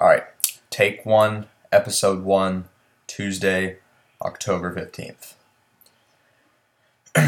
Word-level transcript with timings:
All 0.00 0.06
right, 0.06 0.24
take 0.70 1.04
one, 1.04 1.44
episode 1.70 2.24
one, 2.24 2.70
Tuesday, 3.06 3.80
October 4.22 4.74
15th. 4.74 5.34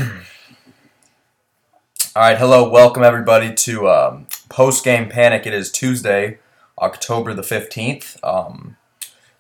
All 2.17 2.23
right, 2.23 2.39
hello, 2.39 2.67
welcome 2.71 3.03
everybody 3.03 3.53
to 3.53 3.91
um, 3.91 4.27
Post 4.49 4.85
Game 4.87 5.11
Panic. 5.11 5.47
It 5.47 5.53
is 5.53 5.71
Tuesday, 5.71 6.39
October 6.79 7.35
the 7.35 7.43
15th. 7.43 8.17
Um, 8.25 8.79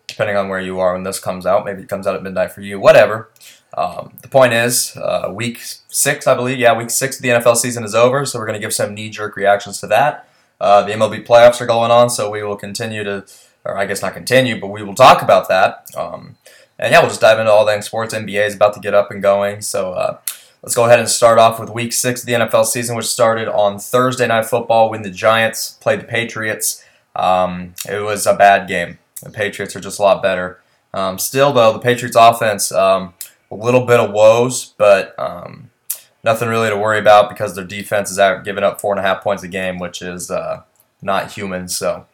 depending 0.07 0.37
on 0.37 0.51
where 0.51 0.61
you 0.61 0.79
are 0.79 0.93
when 0.93 1.05
this 1.05 1.19
comes 1.19 1.46
out, 1.46 1.64
maybe 1.64 1.80
it 1.80 1.89
comes 1.89 2.07
out 2.07 2.14
at 2.14 2.23
midnight 2.23 2.53
for 2.53 2.61
you, 2.61 2.79
whatever. 2.79 3.30
Um, 3.73 4.12
the 4.21 4.29
point 4.29 4.53
is, 4.53 4.95
uh, 4.99 5.33
week 5.33 5.59
six, 5.62 6.27
I 6.27 6.35
believe, 6.35 6.59
yeah, 6.59 6.77
week 6.77 6.91
six 6.91 7.17
of 7.17 7.23
the 7.23 7.30
NFL 7.30 7.57
season 7.57 7.83
is 7.83 7.95
over, 7.95 8.27
so 8.27 8.39
we're 8.39 8.45
going 8.45 8.61
to 8.61 8.64
give 8.67 8.75
some 8.75 8.93
knee 8.93 9.09
jerk 9.09 9.37
reactions 9.37 9.80
to 9.80 9.87
that. 9.87 10.29
Uh, 10.62 10.80
the 10.84 10.92
MLB 10.92 11.26
playoffs 11.26 11.60
are 11.60 11.66
going 11.66 11.90
on, 11.90 12.08
so 12.08 12.30
we 12.30 12.44
will 12.44 12.54
continue 12.54 13.02
to, 13.02 13.26
or 13.64 13.76
I 13.76 13.84
guess 13.84 14.00
not 14.00 14.14
continue, 14.14 14.61
but 14.61 14.68
we 14.68 14.84
will 14.84 14.94
talk 14.94 15.20
about 15.20 15.48
that. 15.48 15.89
Um, 15.96 16.36
and 16.79 16.93
yeah, 16.93 17.00
we'll 17.00 17.08
just 17.08 17.20
dive 17.20 17.40
into 17.40 17.50
all 17.50 17.66
things 17.66 17.86
sports. 17.86 18.14
NBA 18.14 18.46
is 18.46 18.54
about 18.54 18.72
to 18.75 18.80
get 18.80 18.94
up 18.94 19.11
and 19.11 19.20
going, 19.20 19.61
so 19.61 19.93
uh, 19.94 20.18
let's 20.62 20.76
go 20.76 20.84
ahead 20.84 21.00
and 21.00 21.08
start 21.08 21.40
off 21.40 21.58
with 21.58 21.68
Week 21.68 21.93
Six 21.93 22.20
of 22.20 22.26
the 22.29 22.34
NFL 22.34 22.67
season, 22.67 22.94
which 22.94 23.06
started 23.06 23.48
on 23.48 23.80
Thursday 23.80 24.29
Night 24.29 24.46
Football 24.46 24.89
when 24.89 25.03
the 25.03 25.11
Giants 25.11 25.72
played 25.80 25.98
the 25.98 26.04
Patriots. 26.04 26.84
Um, 27.17 27.75
it 27.90 27.98
was 27.98 28.25
a 28.25 28.34
bad 28.34 28.68
game. 28.68 28.98
The 29.20 29.31
Patriots 29.31 29.75
are 29.75 29.81
just 29.81 29.98
a 29.98 30.03
lot 30.03 30.22
better. 30.22 30.61
Um, 30.94 31.18
still, 31.18 31.53
though, 31.53 31.72
the 31.72 31.81
Patriots 31.81 32.17
offense, 32.17 32.70
um, 32.70 33.14
a 33.50 33.56
little 33.56 33.84
bit 33.84 33.98
of 33.98 34.12
woes, 34.12 34.75
but 34.78 35.19
um, 35.19 35.72
nothing 36.25 36.48
really 36.48 36.70
to 36.70 36.77
worry 36.77 36.98
about 36.98 37.28
because 37.28 37.55
their 37.55 37.64
defense 37.64 38.11
is 38.11 38.19
out 38.19 38.44
giving 38.44 38.64
up 38.64 38.81
four 38.81 38.92
and 38.92 39.00
a 39.00 39.08
half 39.08 39.22
points 39.22 39.42
a 39.42 39.48
game, 39.48 39.78
which 39.78 40.03
is 40.03 40.31
uh, 40.31 40.62
not 41.00 41.33
human. 41.33 41.69
So 41.69 42.06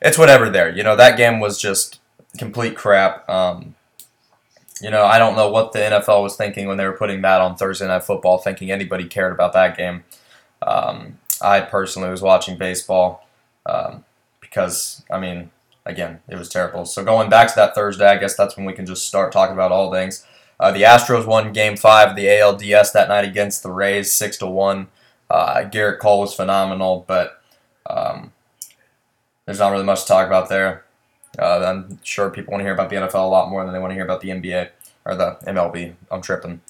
it's 0.00 0.18
whatever 0.18 0.48
there. 0.48 0.74
You 0.74 0.82
know, 0.82 0.96
that 0.96 1.16
game 1.16 1.40
was 1.40 1.60
just 1.60 2.00
complete 2.38 2.76
crap. 2.76 3.28
Um, 3.28 3.74
you 4.80 4.90
know, 4.90 5.04
I 5.04 5.18
don't 5.18 5.36
know 5.36 5.50
what 5.50 5.72
the 5.72 5.80
NFL 5.80 6.22
was 6.22 6.36
thinking 6.36 6.66
when 6.66 6.78
they 6.78 6.86
were 6.86 6.96
putting 6.96 7.20
that 7.22 7.40
on 7.40 7.56
Thursday 7.56 7.86
Night 7.86 8.04
Football, 8.04 8.38
thinking 8.38 8.70
anybody 8.70 9.06
cared 9.06 9.32
about 9.32 9.52
that 9.52 9.76
game. 9.76 10.04
Um, 10.62 11.18
I 11.42 11.60
personally 11.60 12.10
was 12.10 12.22
watching 12.22 12.56
baseball 12.56 13.26
um, 13.66 14.04
because, 14.40 15.04
I 15.10 15.20
mean, 15.20 15.50
again, 15.84 16.20
it 16.28 16.36
was 16.36 16.48
terrible. 16.48 16.86
So 16.86 17.04
going 17.04 17.28
back 17.28 17.48
to 17.48 17.56
that 17.56 17.74
Thursday, 17.74 18.06
I 18.06 18.16
guess 18.16 18.36
that's 18.36 18.56
when 18.56 18.64
we 18.64 18.72
can 18.72 18.86
just 18.86 19.06
start 19.06 19.32
talking 19.32 19.54
about 19.54 19.72
all 19.72 19.92
things. 19.92 20.24
Uh, 20.60 20.70
the 20.70 20.82
Astros 20.82 21.26
won 21.26 21.54
Game 21.54 21.74
Five 21.74 22.10
of 22.10 22.16
the 22.16 22.26
ALDS 22.26 22.92
that 22.92 23.08
night 23.08 23.24
against 23.24 23.62
the 23.62 23.72
Rays, 23.72 24.12
six 24.12 24.36
to 24.36 24.46
one. 24.46 24.88
Uh, 25.30 25.62
Gerrit 25.64 26.00
Cole 26.00 26.20
was 26.20 26.34
phenomenal, 26.34 27.04
but 27.08 27.42
um, 27.88 28.32
there's 29.46 29.58
not 29.58 29.70
really 29.72 29.84
much 29.84 30.02
to 30.02 30.08
talk 30.08 30.26
about 30.26 30.50
there. 30.50 30.84
Uh, 31.38 31.64
I'm 31.64 31.98
sure 32.02 32.28
people 32.28 32.52
want 32.52 32.60
to 32.60 32.64
hear 32.64 32.74
about 32.74 32.90
the 32.90 32.96
NFL 32.96 33.14
a 33.14 33.28
lot 33.28 33.48
more 33.48 33.64
than 33.64 33.72
they 33.72 33.78
want 33.78 33.92
to 33.92 33.94
hear 33.94 34.04
about 34.04 34.20
the 34.20 34.28
NBA 34.28 34.68
or 35.06 35.14
the 35.14 35.38
MLB. 35.46 35.94
I'm 36.10 36.20
tripping. 36.20 36.60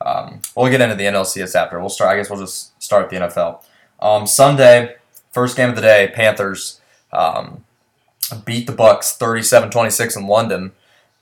Um, 0.00 0.40
we'll 0.56 0.70
get 0.70 0.80
into 0.80 0.94
the 0.94 1.04
NLCS 1.04 1.54
after. 1.54 1.78
We'll 1.78 1.90
start. 1.90 2.12
I 2.12 2.16
guess 2.16 2.30
we'll 2.30 2.40
just 2.40 2.82
start 2.82 3.10
the 3.10 3.16
NFL. 3.16 3.62
Um, 4.00 4.26
Sunday, 4.26 4.96
first 5.32 5.54
game 5.54 5.68
of 5.68 5.76
the 5.76 5.82
day, 5.82 6.10
Panthers 6.14 6.80
um, 7.12 7.64
beat 8.46 8.66
the 8.66 8.72
Bucks 8.72 9.18
37-26 9.20 10.16
in 10.16 10.26
London, 10.26 10.72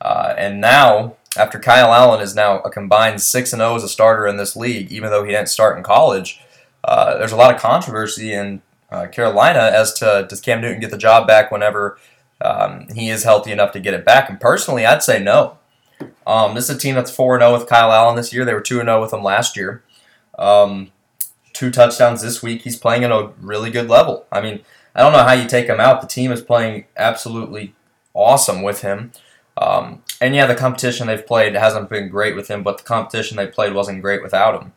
uh, 0.00 0.34
and 0.36 0.60
now 0.60 1.16
after 1.36 1.58
Kyle 1.58 1.92
Allen 1.92 2.20
is 2.20 2.34
now 2.34 2.60
a 2.60 2.70
combined 2.70 3.20
6 3.20 3.52
and 3.52 3.60
0 3.60 3.76
as 3.76 3.84
a 3.84 3.88
starter 3.88 4.26
in 4.26 4.36
this 4.36 4.56
league, 4.56 4.90
even 4.90 5.10
though 5.10 5.24
he 5.24 5.32
didn't 5.32 5.48
start 5.48 5.76
in 5.76 5.84
college, 5.84 6.40
uh, 6.84 7.16
there's 7.18 7.32
a 7.32 7.36
lot 7.36 7.54
of 7.54 7.60
controversy 7.60 8.32
in 8.32 8.62
uh, 8.90 9.06
Carolina 9.06 9.70
as 9.72 9.92
to 9.94 10.26
does 10.28 10.40
Cam 10.40 10.60
Newton 10.60 10.80
get 10.80 10.90
the 10.90 10.98
job 10.98 11.26
back 11.26 11.50
whenever 11.50 11.98
um, 12.40 12.86
he 12.94 13.08
is 13.08 13.24
healthy 13.24 13.52
enough 13.52 13.72
to 13.72 13.80
get 13.80 13.94
it 13.94 14.04
back? 14.04 14.28
And 14.28 14.40
personally, 14.40 14.86
I'd 14.86 15.02
say 15.02 15.22
no. 15.22 15.58
Um, 16.26 16.54
this 16.54 16.68
is 16.68 16.76
a 16.76 16.78
team 16.78 16.94
that's 16.94 17.10
4 17.10 17.38
0 17.38 17.52
with 17.52 17.68
Kyle 17.68 17.92
Allen 17.92 18.16
this 18.16 18.32
year. 18.32 18.44
They 18.44 18.54
were 18.54 18.60
2 18.60 18.80
0 18.80 19.00
with 19.00 19.12
him 19.12 19.22
last 19.22 19.56
year. 19.56 19.82
Um, 20.38 20.92
two 21.52 21.70
touchdowns 21.70 22.22
this 22.22 22.42
week. 22.42 22.62
He's 22.62 22.76
playing 22.76 23.04
at 23.04 23.10
a 23.10 23.32
really 23.40 23.70
good 23.70 23.88
level. 23.88 24.26
I 24.30 24.40
mean, 24.40 24.60
I 24.94 25.02
don't 25.02 25.12
know 25.12 25.24
how 25.24 25.32
you 25.32 25.48
take 25.48 25.66
him 25.66 25.80
out. 25.80 26.00
The 26.00 26.06
team 26.06 26.30
is 26.30 26.42
playing 26.42 26.84
absolutely 26.96 27.74
awesome 28.12 28.62
with 28.62 28.82
him. 28.82 29.12
Um, 29.56 30.02
and 30.20 30.34
yeah, 30.34 30.46
the 30.46 30.54
competition 30.54 31.06
they've 31.06 31.26
played 31.26 31.54
hasn't 31.54 31.88
been 31.88 32.08
great 32.08 32.36
with 32.36 32.48
him, 32.48 32.62
but 32.62 32.78
the 32.78 32.84
competition 32.84 33.36
they 33.36 33.46
played 33.46 33.74
wasn't 33.74 34.02
great 34.02 34.22
without 34.22 34.62
him. 34.62 34.72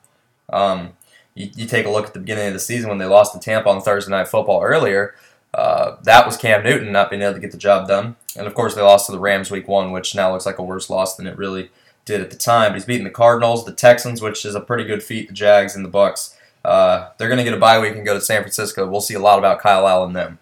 Um, 0.52 0.94
you, 1.36 1.50
you, 1.56 1.66
take 1.66 1.86
a 1.86 1.90
look 1.90 2.08
at 2.08 2.14
the 2.14 2.20
beginning 2.20 2.48
of 2.48 2.54
the 2.54 2.60
season 2.60 2.90
when 2.90 2.98
they 2.98 3.06
lost 3.06 3.34
to 3.34 3.40
Tampa 3.40 3.70
on 3.70 3.82
Thursday 3.82 4.12
Night 4.12 4.28
Football 4.28 4.64
earlier. 4.64 5.16
Uh, 5.54 5.98
that 6.04 6.26
was 6.26 6.38
Cam 6.38 6.64
Newton 6.64 6.92
not 6.92 7.10
being 7.10 7.22
able 7.22 7.34
to 7.34 7.40
get 7.40 7.52
the 7.52 7.58
job 7.58 7.88
done. 7.88 8.16
And 8.36 8.48
of 8.48 8.54
course, 8.54 8.76
they 8.76 8.82
lost 8.82 9.06
to 9.06 9.12
the 9.12 9.20
Rams 9.20 9.52
week 9.52 9.68
one, 9.68 9.92
which 9.92 10.16
now 10.16 10.32
looks 10.32 10.46
like 10.46 10.60
a 10.60 10.64
worse 10.64 10.90
loss 10.90 11.16
than 11.16 11.28
it 11.28 11.38
really 11.38 11.72
did 12.06 12.22
at 12.22 12.30
the 12.30 12.38
time. 12.38 12.72
But 12.72 12.76
he's 12.76 12.86
beating 12.86 13.04
the 13.04 13.10
Cardinals, 13.10 13.66
the 13.66 13.74
Texans, 13.74 14.22
which 14.22 14.46
is 14.46 14.56
a 14.56 14.62
pretty 14.62 14.84
good 14.84 15.04
feat, 15.04 15.28
the 15.28 15.34
Jags, 15.34 15.76
and 15.76 15.84
the 15.84 15.90
Bucks. 15.90 16.38
Uh, 16.64 17.10
they're 17.18 17.30
going 17.30 17.38
to 17.38 17.44
get 17.44 17.54
a 17.54 17.58
bye 17.60 17.80
week 17.80 17.96
and 17.96 18.06
go 18.06 18.14
to 18.14 18.22
San 18.22 18.42
Francisco. 18.42 18.88
We'll 18.88 19.02
see 19.02 19.14
a 19.14 19.20
lot 19.20 19.40
about 19.40 19.60
Kyle 19.60 19.88
Allen 19.88 20.14
then. 20.14 20.38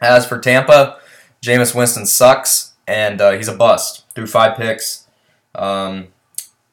As 0.00 0.26
for 0.26 0.38
Tampa, 0.38 0.98
Jameis 1.42 1.74
Winston 1.74 2.06
sucks 2.06 2.71
and 2.86 3.20
uh, 3.20 3.32
he's 3.32 3.48
a 3.48 3.54
bust. 3.54 4.04
through 4.14 4.26
five 4.26 4.56
picks. 4.56 5.06
Um, 5.54 6.08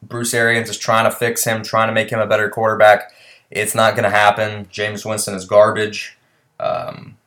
Bruce 0.01 0.33
Arians 0.33 0.69
is 0.69 0.77
trying 0.77 1.05
to 1.05 1.15
fix 1.15 1.43
him, 1.43 1.63
trying 1.63 1.87
to 1.87 1.93
make 1.93 2.09
him 2.09 2.19
a 2.19 2.27
better 2.27 2.49
quarterback. 2.49 3.11
It's 3.51 3.75
not 3.75 3.95
going 3.95 4.03
to 4.03 4.09
happen. 4.09 4.65
Jameis 4.65 5.05
Winston 5.05 5.33
is 5.35 5.45
garbage. 5.45 6.17
Um, 6.59 7.17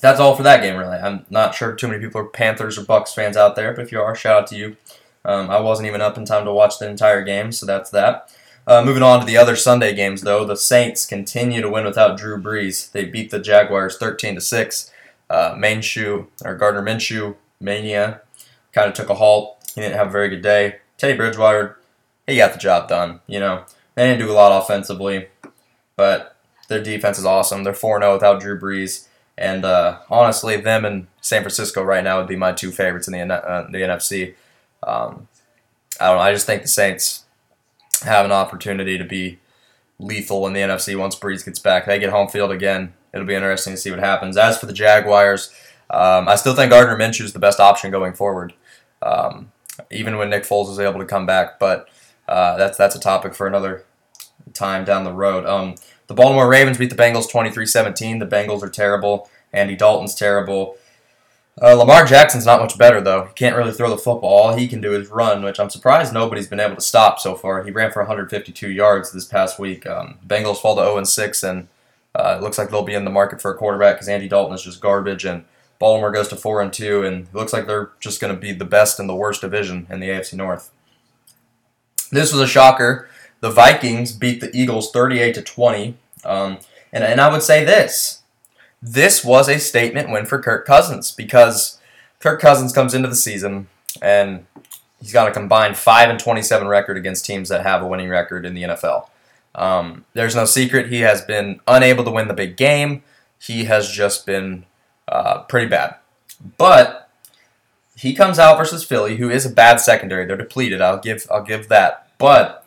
that's 0.00 0.20
all 0.20 0.36
for 0.36 0.42
that 0.42 0.62
game, 0.62 0.76
really. 0.76 0.96
I'm 0.96 1.24
not 1.30 1.54
sure 1.54 1.74
too 1.74 1.88
many 1.88 2.00
people 2.00 2.20
are 2.20 2.26
Panthers 2.26 2.76
or 2.76 2.84
Bucks 2.84 3.14
fans 3.14 3.36
out 3.36 3.56
there, 3.56 3.72
but 3.72 3.82
if 3.82 3.92
you 3.92 4.00
are, 4.00 4.14
shout 4.14 4.42
out 4.42 4.46
to 4.48 4.56
you. 4.56 4.76
Um, 5.24 5.48
I 5.48 5.60
wasn't 5.60 5.88
even 5.88 6.00
up 6.02 6.18
in 6.18 6.26
time 6.26 6.44
to 6.44 6.52
watch 6.52 6.78
the 6.78 6.88
entire 6.88 7.22
game, 7.22 7.52
so 7.52 7.64
that's 7.64 7.90
that. 7.90 8.30
Uh, 8.66 8.82
moving 8.84 9.02
on 9.02 9.20
to 9.20 9.26
the 9.26 9.36
other 9.36 9.56
Sunday 9.56 9.94
games, 9.94 10.22
though, 10.22 10.44
the 10.44 10.56
Saints 10.56 11.06
continue 11.06 11.60
to 11.60 11.70
win 11.70 11.84
without 11.84 12.18
Drew 12.18 12.40
Brees. 12.40 12.90
They 12.90 13.04
beat 13.04 13.30
the 13.30 13.38
Jaguars 13.38 13.96
13 13.96 14.34
to 14.34 14.40
six 14.40 14.90
uh, 15.30 15.56
or 16.44 16.54
Gardner 16.56 16.82
Minshew 16.82 17.36
mania 17.60 18.20
kind 18.72 18.88
of 18.88 18.94
took 18.94 19.08
a 19.08 19.14
halt. 19.14 19.56
He 19.74 19.80
didn't 19.80 19.96
have 19.96 20.08
a 20.08 20.12
very 20.12 20.28
good 20.28 20.42
day. 20.42 20.76
Teddy 20.98 21.16
Bridgewater, 21.16 21.78
he 22.26 22.36
got 22.36 22.52
the 22.52 22.58
job 22.58 22.88
done. 22.88 23.20
You 23.26 23.40
know, 23.40 23.64
they 23.94 24.06
didn't 24.06 24.24
do 24.24 24.30
a 24.30 24.34
lot 24.34 24.62
offensively, 24.62 25.28
but 25.96 26.36
their 26.68 26.82
defense 26.82 27.18
is 27.18 27.24
awesome. 27.24 27.64
They're 27.64 27.74
4 27.74 28.00
0 28.00 28.12
without 28.12 28.40
Drew 28.40 28.58
Brees. 28.58 29.08
And 29.36 29.64
uh, 29.64 29.98
honestly, 30.08 30.56
them 30.56 30.84
and 30.84 31.08
San 31.20 31.42
Francisco 31.42 31.82
right 31.82 32.04
now 32.04 32.18
would 32.18 32.28
be 32.28 32.36
my 32.36 32.52
two 32.52 32.70
favorites 32.70 33.08
in 33.08 33.28
the, 33.28 33.34
uh, 33.34 33.68
the 33.70 33.78
NFC. 33.78 34.34
Um, 34.82 35.28
I 36.00 36.08
don't 36.08 36.16
know. 36.16 36.22
I 36.22 36.32
just 36.32 36.46
think 36.46 36.62
the 36.62 36.68
Saints 36.68 37.24
have 38.02 38.24
an 38.24 38.32
opportunity 38.32 38.98
to 38.98 39.04
be 39.04 39.38
lethal 39.98 40.46
in 40.46 40.52
the 40.52 40.60
NFC 40.60 40.96
once 40.96 41.18
Brees 41.18 41.44
gets 41.44 41.58
back. 41.58 41.86
They 41.86 41.98
get 41.98 42.10
home 42.10 42.28
field 42.28 42.52
again 42.52 42.92
it'll 43.14 43.26
be 43.26 43.34
interesting 43.34 43.72
to 43.72 43.76
see 43.78 43.90
what 43.90 44.00
happens. 44.00 44.36
As 44.36 44.58
for 44.58 44.66
the 44.66 44.72
Jaguars, 44.72 45.50
um, 45.88 46.28
I 46.28 46.34
still 46.34 46.54
think 46.54 46.70
Gardner 46.70 46.96
Minshew 46.96 47.22
is 47.22 47.32
the 47.32 47.38
best 47.38 47.60
option 47.60 47.90
going 47.90 48.12
forward, 48.12 48.52
um, 49.00 49.52
even 49.90 50.18
when 50.18 50.28
Nick 50.28 50.42
Foles 50.42 50.70
is 50.70 50.78
able 50.78 50.98
to 50.98 51.06
come 51.06 51.24
back. 51.24 51.58
But 51.58 51.88
uh, 52.28 52.56
that's 52.56 52.76
that's 52.76 52.96
a 52.96 53.00
topic 53.00 53.34
for 53.34 53.46
another 53.46 53.84
time 54.52 54.84
down 54.84 55.04
the 55.04 55.12
road. 55.12 55.46
Um, 55.46 55.76
the 56.06 56.14
Baltimore 56.14 56.48
Ravens 56.48 56.76
beat 56.76 56.90
the 56.90 56.96
Bengals 56.96 57.30
23-17. 57.30 58.18
The 58.18 58.26
Bengals 58.26 58.62
are 58.62 58.68
terrible. 58.68 59.30
Andy 59.52 59.76
Dalton's 59.76 60.14
terrible. 60.14 60.76
Uh, 61.62 61.74
Lamar 61.74 62.04
Jackson's 62.04 62.44
not 62.44 62.60
much 62.60 62.76
better 62.76 63.00
though. 63.00 63.26
He 63.26 63.32
can't 63.34 63.56
really 63.56 63.72
throw 63.72 63.88
the 63.88 63.96
football. 63.96 64.30
All 64.30 64.56
he 64.56 64.66
can 64.66 64.80
do 64.80 64.92
is 64.92 65.08
run, 65.08 65.42
which 65.42 65.60
I'm 65.60 65.70
surprised 65.70 66.12
nobody's 66.12 66.48
been 66.48 66.58
able 66.58 66.74
to 66.74 66.80
stop 66.80 67.20
so 67.20 67.36
far. 67.36 67.62
He 67.62 67.70
ran 67.70 67.92
for 67.92 68.02
152 68.02 68.68
yards 68.70 69.12
this 69.12 69.24
past 69.24 69.58
week. 69.58 69.86
Um, 69.86 70.18
Bengals 70.26 70.60
fall 70.60 70.74
to 70.74 70.82
0 70.82 71.04
6, 71.04 71.42
and 71.44 71.68
uh, 72.14 72.36
it 72.38 72.42
looks 72.42 72.58
like 72.58 72.70
they'll 72.70 72.82
be 72.82 72.94
in 72.94 73.04
the 73.04 73.10
market 73.10 73.40
for 73.40 73.50
a 73.50 73.56
quarterback 73.56 73.96
because 73.96 74.08
Andy 74.08 74.28
Dalton 74.28 74.54
is 74.54 74.62
just 74.62 74.80
garbage, 74.80 75.24
and 75.24 75.44
Baltimore 75.78 76.12
goes 76.12 76.28
to 76.28 76.36
four 76.36 76.60
and 76.60 76.72
two, 76.72 77.02
and 77.02 77.26
it 77.28 77.34
looks 77.34 77.52
like 77.52 77.66
they're 77.66 77.92
just 78.00 78.20
going 78.20 78.34
to 78.34 78.40
be 78.40 78.52
the 78.52 78.64
best 78.64 79.00
in 79.00 79.06
the 79.06 79.14
worst 79.14 79.40
division 79.40 79.86
in 79.90 80.00
the 80.00 80.08
AFC 80.08 80.34
North. 80.34 80.70
This 82.10 82.32
was 82.32 82.40
a 82.40 82.46
shocker. 82.46 83.08
The 83.40 83.50
Vikings 83.50 84.12
beat 84.12 84.40
the 84.40 84.56
Eagles 84.56 84.90
38 84.90 85.34
to 85.34 85.42
20, 85.42 85.96
um, 86.24 86.58
and 86.92 87.04
and 87.04 87.20
I 87.20 87.30
would 87.30 87.42
say 87.42 87.64
this: 87.64 88.22
this 88.80 89.24
was 89.24 89.48
a 89.48 89.58
statement 89.58 90.10
win 90.10 90.26
for 90.26 90.40
Kirk 90.40 90.66
Cousins 90.66 91.10
because 91.10 91.78
Kirk 92.20 92.40
Cousins 92.40 92.72
comes 92.72 92.94
into 92.94 93.08
the 93.08 93.16
season 93.16 93.68
and 94.00 94.46
he's 95.00 95.12
got 95.12 95.28
a 95.28 95.32
combined 95.32 95.76
five 95.76 96.08
and 96.08 96.18
27 96.18 96.66
record 96.68 96.96
against 96.96 97.24
teams 97.24 97.48
that 97.48 97.62
have 97.62 97.82
a 97.82 97.86
winning 97.86 98.08
record 98.08 98.46
in 98.46 98.54
the 98.54 98.62
NFL. 98.62 99.08
Um, 99.54 100.04
there's 100.14 100.34
no 100.34 100.44
secret 100.44 100.88
he 100.90 101.00
has 101.00 101.22
been 101.22 101.60
unable 101.66 102.04
to 102.04 102.10
win 102.10 102.28
the 102.28 102.34
big 102.34 102.56
game. 102.56 103.02
He 103.38 103.64
has 103.64 103.90
just 103.90 104.26
been 104.26 104.64
uh, 105.06 105.42
pretty 105.42 105.68
bad. 105.68 105.96
But 106.58 107.08
he 107.96 108.14
comes 108.14 108.38
out 108.38 108.58
versus 108.58 108.84
Philly, 108.84 109.16
who 109.16 109.30
is 109.30 109.46
a 109.46 109.50
bad 109.50 109.80
secondary. 109.80 110.26
They're 110.26 110.36
depleted. 110.36 110.80
I'll 110.80 110.98
give 110.98 111.26
I'll 111.30 111.44
give 111.44 111.68
that. 111.68 112.08
But 112.18 112.66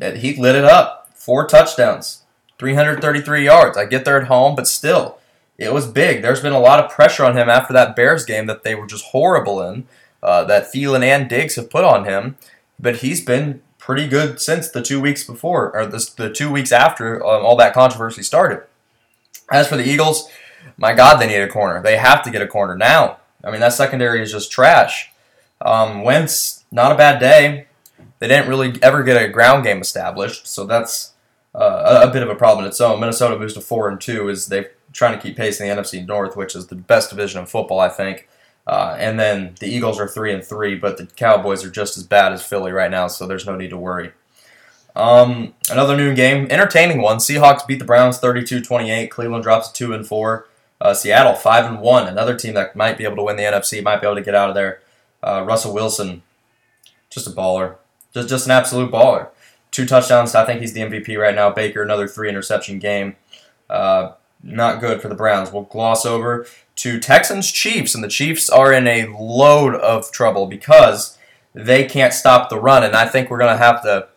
he 0.00 0.36
lit 0.36 0.56
it 0.56 0.64
up. 0.64 1.10
Four 1.14 1.46
touchdowns, 1.46 2.22
333 2.58 3.44
yards. 3.44 3.76
I 3.76 3.84
get 3.84 4.04
there 4.04 4.20
at 4.20 4.28
home, 4.28 4.56
but 4.56 4.66
still, 4.66 5.18
it 5.58 5.72
was 5.72 5.86
big. 5.86 6.22
There's 6.22 6.40
been 6.40 6.54
a 6.54 6.58
lot 6.60 6.82
of 6.82 6.90
pressure 6.90 7.24
on 7.24 7.36
him 7.36 7.50
after 7.50 7.74
that 7.74 7.94
Bears 7.94 8.24
game 8.24 8.46
that 8.46 8.62
they 8.62 8.74
were 8.74 8.86
just 8.86 9.04
horrible 9.06 9.62
in, 9.62 9.86
uh, 10.22 10.44
that 10.44 10.72
Thielen 10.72 11.04
and 11.04 11.28
Diggs 11.28 11.56
have 11.56 11.68
put 11.68 11.84
on 11.84 12.06
him. 12.06 12.36
But 12.78 12.96
he's 12.96 13.22
been 13.22 13.60
pretty 13.90 14.06
good 14.06 14.40
since 14.40 14.70
the 14.70 14.80
two 14.80 15.00
weeks 15.00 15.24
before, 15.24 15.76
or 15.76 15.84
this, 15.84 16.10
the 16.10 16.30
two 16.30 16.48
weeks 16.48 16.70
after 16.70 17.16
um, 17.26 17.44
all 17.44 17.56
that 17.56 17.74
controversy 17.74 18.22
started. 18.22 18.62
As 19.50 19.66
for 19.66 19.76
the 19.76 19.82
Eagles, 19.82 20.30
my 20.76 20.94
God, 20.94 21.16
they 21.16 21.26
need 21.26 21.40
a 21.40 21.48
corner. 21.48 21.82
They 21.82 21.96
have 21.96 22.22
to 22.22 22.30
get 22.30 22.40
a 22.40 22.46
corner 22.46 22.76
now. 22.76 23.18
I 23.42 23.50
mean, 23.50 23.58
that 23.58 23.72
secondary 23.72 24.22
is 24.22 24.30
just 24.30 24.52
trash. 24.52 25.10
Um, 25.60 26.04
Wentz, 26.04 26.64
not 26.70 26.92
a 26.92 26.94
bad 26.94 27.18
day. 27.18 27.66
They 28.20 28.28
didn't 28.28 28.48
really 28.48 28.80
ever 28.80 29.02
get 29.02 29.20
a 29.20 29.28
ground 29.28 29.64
game 29.64 29.80
established, 29.80 30.46
so 30.46 30.66
that's 30.66 31.14
uh, 31.52 32.06
a, 32.08 32.12
bit 32.12 32.22
of 32.22 32.28
a 32.28 32.36
problem 32.36 32.64
in 32.64 32.68
its 32.68 32.80
own. 32.80 33.00
Minnesota 33.00 33.36
moves 33.36 33.54
to 33.54 33.60
four 33.60 33.88
and 33.88 34.00
two 34.00 34.30
as 34.30 34.46
they're 34.46 34.70
trying 34.92 35.16
to 35.16 35.20
keep 35.20 35.36
pace 35.36 35.60
in 35.60 35.66
the 35.66 35.74
NFC 35.74 36.06
North, 36.06 36.36
which 36.36 36.54
is 36.54 36.68
the 36.68 36.76
best 36.76 37.10
division 37.10 37.40
of 37.40 37.50
football, 37.50 37.80
I 37.80 37.88
think. 37.88 38.28
Uh, 38.70 38.94
and 39.00 39.18
then 39.18 39.52
the 39.58 39.66
Eagles 39.66 39.98
are 39.98 40.06
three 40.06 40.32
and 40.32 40.44
three, 40.44 40.76
but 40.76 40.96
the 40.96 41.04
Cowboys 41.04 41.64
are 41.64 41.70
just 41.70 41.98
as 41.98 42.04
bad 42.04 42.32
as 42.32 42.46
Philly 42.46 42.70
right 42.70 42.90
now, 42.90 43.08
so 43.08 43.26
there's 43.26 43.44
no 43.44 43.56
need 43.56 43.70
to 43.70 43.76
worry. 43.76 44.12
Um, 44.94 45.54
another 45.68 45.96
noon 45.96 46.14
game, 46.14 46.46
entertaining 46.50 47.02
one. 47.02 47.16
Seahawks 47.16 47.66
beat 47.66 47.80
the 47.80 47.84
Browns 47.84 48.20
32-28. 48.20 49.10
Cleveland 49.10 49.42
drops 49.42 49.70
to 49.70 49.74
two 49.74 49.92
and 49.92 50.06
four. 50.06 50.46
Uh, 50.80 50.94
Seattle 50.94 51.34
five 51.34 51.66
and 51.66 51.80
one. 51.80 52.06
Another 52.06 52.36
team 52.38 52.54
that 52.54 52.76
might 52.76 52.96
be 52.96 53.02
able 53.02 53.16
to 53.16 53.24
win 53.24 53.34
the 53.34 53.42
NFC, 53.42 53.82
might 53.82 54.00
be 54.00 54.06
able 54.06 54.14
to 54.14 54.22
get 54.22 54.36
out 54.36 54.50
of 54.50 54.54
there. 54.54 54.80
Uh, 55.20 55.42
Russell 55.44 55.74
Wilson, 55.74 56.22
just 57.10 57.26
a 57.26 57.30
baller, 57.30 57.74
just 58.14 58.28
just 58.28 58.46
an 58.46 58.52
absolute 58.52 58.92
baller. 58.92 59.30
Two 59.72 59.84
touchdowns. 59.84 60.36
I 60.36 60.46
think 60.46 60.60
he's 60.60 60.74
the 60.74 60.82
MVP 60.82 61.20
right 61.20 61.34
now. 61.34 61.50
Baker 61.50 61.82
another 61.82 62.06
three 62.06 62.28
interception 62.28 62.78
game. 62.78 63.16
Uh, 63.68 64.12
not 64.44 64.80
good 64.80 65.02
for 65.02 65.08
the 65.08 65.16
Browns. 65.16 65.52
We'll 65.52 65.64
gloss 65.64 66.06
over 66.06 66.46
to 66.80 66.98
Texans 66.98 67.52
Chiefs, 67.52 67.94
and 67.94 68.02
the 68.02 68.08
Chiefs 68.08 68.48
are 68.48 68.72
in 68.72 68.88
a 68.88 69.06
load 69.06 69.74
of 69.74 70.10
trouble 70.10 70.46
because 70.46 71.18
they 71.52 71.84
can't 71.84 72.14
stop 72.14 72.48
the 72.48 72.58
run, 72.58 72.82
and 72.82 72.96
I 72.96 73.06
think 73.06 73.28
we're 73.28 73.38
gonna 73.38 73.58
have 73.58 73.82
to 73.82 74.08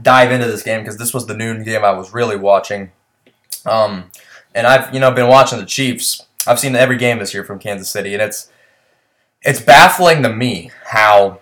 dive 0.00 0.30
into 0.30 0.46
this 0.46 0.62
game 0.62 0.80
because 0.80 0.96
this 0.96 1.12
was 1.12 1.26
the 1.26 1.36
noon 1.36 1.64
game 1.64 1.84
I 1.84 1.90
was 1.90 2.14
really 2.14 2.36
watching. 2.36 2.92
Um, 3.66 4.12
and 4.54 4.64
I've 4.64 4.94
you 4.94 5.00
know 5.00 5.10
been 5.10 5.26
watching 5.26 5.58
the 5.58 5.66
Chiefs. 5.66 6.24
I've 6.46 6.60
seen 6.60 6.76
every 6.76 6.98
game 6.98 7.18
this 7.18 7.34
year 7.34 7.42
from 7.42 7.58
Kansas 7.58 7.90
City, 7.90 8.12
and 8.14 8.22
it's 8.22 8.48
it's 9.42 9.60
baffling 9.60 10.22
to 10.22 10.28
me 10.28 10.70
how 10.86 11.40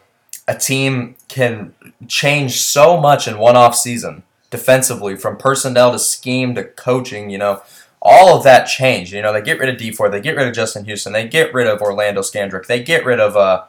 a 0.49 0.57
team 0.57 1.17
can 1.29 1.75
change 2.09 2.63
so 2.63 2.99
much 2.99 3.29
in 3.29 3.39
one 3.39 3.57
off 3.57 3.77
season 3.77 4.23
defensively 4.51 5.17
from 5.17 5.37
personnel 5.37 5.93
to 5.93 5.99
scheme 5.99 6.55
to 6.55 6.65
coaching. 6.65 7.29
You 7.29 7.37
know, 7.37 7.63
all 8.03 8.37
of 8.37 8.43
that 8.45 8.65
changed. 8.65 9.13
You 9.13 9.23
know, 9.23 9.33
they 9.33 9.41
get 9.41 9.61
rid 9.61 9.69
of 9.69 9.79
Dee 9.79 9.93
Ford, 9.93 10.13
they 10.13 10.21
get 10.21 10.37
rid 10.37 10.49
of 10.49 10.55
Justin 10.55 10.85
Houston, 10.85 11.13
they 11.13 11.27
get 11.27 11.55
rid 11.55 11.69
of 11.69 11.81
Orlando 11.81 12.21
Scandrick, 12.21 12.67
they 12.67 12.83
get 12.83 13.07
rid 13.07 13.21
of 13.21 13.37
uh, 13.37 13.65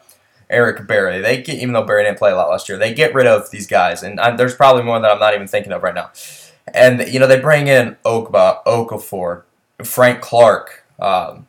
Eric 0.50 0.88
Berry. 0.88 1.21
They 1.21 1.41
get, 1.41 1.59
even 1.59 1.74
though 1.74 1.85
Berry 1.85 2.03
didn't 2.03 2.18
play 2.18 2.31
a 2.31 2.35
lot 2.35 2.50
last 2.50 2.68
year, 2.68 2.77
they 2.77 2.94
get 2.94 3.13
rid 3.13 3.27
of 3.27 3.51
these 3.51 3.68
guys, 3.68 4.01
and 4.01 4.19
I, 4.19 4.35
there's 4.35 4.56
probably 4.56 4.83
more 4.83 5.00
that 5.00 5.12
I'm 5.12 5.19
not 5.19 5.35
even 5.35 5.47
thinking 5.47 5.71
of 5.71 5.83
right 5.83 5.94
now. 5.94 6.12
And 6.74 7.07
you 7.07 7.19
know, 7.19 7.27
they 7.27 7.39
bring 7.39 7.68
in 7.68 7.95
Ogbah, 8.03 8.63
Okafor, 8.65 9.44
Frank 9.83 10.21
Clark, 10.21 10.83
um, 11.00 11.47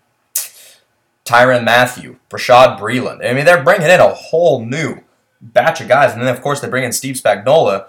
Tyrann 1.25 1.65
Mathieu, 1.65 2.19
Bashaud 2.29 2.79
Breeland. 2.79 3.27
I 3.27 3.33
mean, 3.33 3.47
they're 3.47 3.65
bringing 3.65 3.89
in 3.89 4.01
a 4.01 4.13
whole 4.13 4.65
new 4.65 4.99
batch 5.41 5.81
of 5.81 5.89
guys, 5.89 6.13
and 6.13 6.21
then 6.21 6.35
of 6.35 6.43
course 6.43 6.61
they 6.61 6.69
bring 6.69 6.85
in 6.85 6.93
Steve 6.93 7.17
Spagnuolo, 7.17 7.89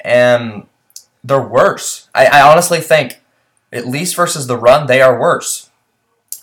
and 0.00 0.68
they're 1.24 1.42
worse. 1.42 2.08
I, 2.14 2.26
I 2.26 2.42
honestly 2.42 2.80
think 2.80 3.20
at 3.72 3.86
least 3.86 4.16
versus 4.16 4.46
the 4.46 4.56
run, 4.58 4.86
they 4.86 5.00
are 5.00 5.18
worse. 5.18 5.70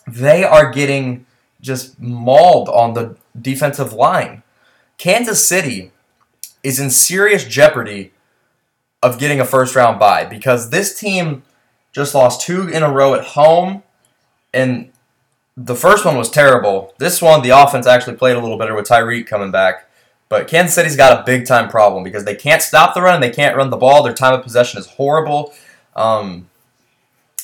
They 0.07 0.43
are 0.43 0.71
getting 0.71 1.25
just 1.61 1.99
mauled 1.99 2.69
on 2.69 2.93
the 2.93 3.15
defensive 3.39 3.93
line. 3.93 4.43
Kansas 4.97 5.47
City 5.47 5.91
is 6.61 6.79
in 6.79 6.89
serious 6.89 7.45
jeopardy 7.45 8.11
of 9.01 9.19
getting 9.19 9.39
a 9.39 9.45
first 9.45 9.75
round 9.75 9.99
bye 9.99 10.25
because 10.25 10.69
this 10.69 10.97
team 10.97 11.43
just 11.91 12.15
lost 12.15 12.41
two 12.41 12.67
in 12.67 12.83
a 12.83 12.91
row 12.91 13.13
at 13.13 13.23
home, 13.23 13.83
and 14.53 14.91
the 15.55 15.75
first 15.75 16.05
one 16.05 16.17
was 16.17 16.29
terrible. 16.29 16.93
This 16.97 17.21
one, 17.21 17.41
the 17.41 17.51
offense 17.51 17.85
actually 17.85 18.17
played 18.17 18.35
a 18.35 18.39
little 18.39 18.57
better 18.57 18.75
with 18.75 18.87
Tyreek 18.87 19.27
coming 19.27 19.51
back. 19.51 19.89
But 20.29 20.47
Kansas 20.47 20.73
City's 20.73 20.95
got 20.95 21.19
a 21.19 21.23
big 21.23 21.45
time 21.45 21.69
problem 21.69 22.03
because 22.03 22.25
they 22.25 22.33
can't 22.33 22.61
stop 22.61 22.95
the 22.95 23.01
run 23.01 23.13
and 23.13 23.23
they 23.23 23.29
can't 23.29 23.55
run 23.55 23.69
the 23.69 23.77
ball. 23.77 24.01
Their 24.01 24.13
time 24.13 24.33
of 24.33 24.41
possession 24.41 24.79
is 24.79 24.87
horrible. 24.87 25.53
Um, 25.95 26.49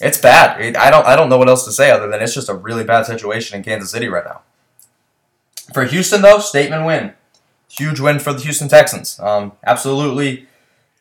it's 0.01 0.17
bad. 0.17 0.75
I 0.75 0.89
don't 0.89 1.05
I 1.05 1.15
don't 1.15 1.29
know 1.29 1.37
what 1.37 1.49
else 1.49 1.65
to 1.65 1.71
say 1.71 1.91
other 1.91 2.07
than 2.07 2.21
it's 2.21 2.33
just 2.33 2.49
a 2.49 2.53
really 2.53 2.83
bad 2.83 3.05
situation 3.05 3.57
in 3.57 3.63
Kansas 3.63 3.91
City 3.91 4.07
right 4.07 4.25
now. 4.25 4.41
For 5.73 5.85
Houston 5.85 6.21
though, 6.21 6.39
statement 6.39 6.85
win. 6.85 7.13
Huge 7.69 7.99
win 7.99 8.19
for 8.19 8.33
the 8.33 8.41
Houston 8.41 8.67
Texans. 8.67 9.19
Um, 9.19 9.53
absolutely 9.65 10.47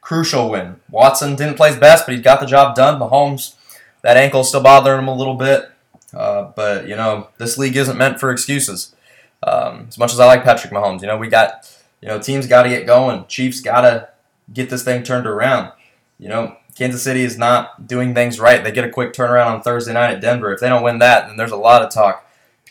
crucial 0.01 0.51
win. 0.51 0.81
Watson 0.91 1.37
didn't 1.37 1.57
play 1.57 1.71
his 1.71 1.79
best, 1.79 2.07
but 2.07 2.15
he 2.15 2.21
got 2.21 2.41
the 2.41 2.47
job 2.47 2.75
done. 2.75 3.01
Mahomes, 3.01 3.55
that 4.03 4.17
ankle's 4.17 4.49
still 4.49 4.63
bothering 4.63 5.01
him 5.01 5.09
a 5.09 5.15
little 5.15 5.35
bit. 5.35 5.71
Uh, 6.15 6.53
but 6.55 6.89
you 6.89 6.97
know, 6.97 7.29
this 7.39 7.59
league 7.59 7.77
isn't 7.77 7.97
meant 7.97 8.21
for 8.21 8.31
excuses. 8.31 8.95
Um, 9.43 9.87
as 9.89 9.99
much 9.99 10.13
as 10.13 10.21
I 10.21 10.27
like 10.27 10.45
Patrick 10.45 10.73
Mahomes, 10.73 11.01
you 11.01 11.07
know, 11.07 11.17
we 11.17 11.29
got 11.29 11.75
you 12.01 12.09
know, 12.09 12.19
teams 12.19 12.47
got 12.47 12.63
to 12.63 12.69
get 12.69 12.87
going. 12.87 13.27
Chiefs 13.27 13.61
got 13.61 13.81
to 13.83 14.09
get 14.53 14.71
this 14.71 14.85
thing 14.85 15.03
turned 15.03 15.27
around. 15.27 15.73
You 16.19 16.29
know, 16.29 16.57
Kansas 16.79 17.03
City 17.03 17.23
is 17.23 17.37
not 17.37 17.89
doing 17.89 18.15
things 18.15 18.39
right. 18.39 18.63
They 18.63 18.71
get 18.71 18.85
a 18.85 18.91
quick 18.91 19.13
turnaround 19.13 19.47
on 19.47 19.63
Thursday 19.63 19.93
night 19.93 20.13
at 20.13 20.21
Denver. 20.21 20.53
If 20.53 20.61
they 20.61 20.69
don't 20.69 20.85
win 20.85 21.01
that, 21.01 21.27
then 21.27 21.37
there's 21.37 21.51
a 21.51 21.57
lot 21.57 21.83
of 21.83 21.91
talk. 21.91 22.25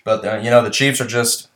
But 0.05 0.25
uh, 0.25 0.37
you 0.37 0.49
know 0.49 0.63
the 0.63 0.69
Chiefs 0.69 1.01
are 1.01 1.07
just 1.07 1.49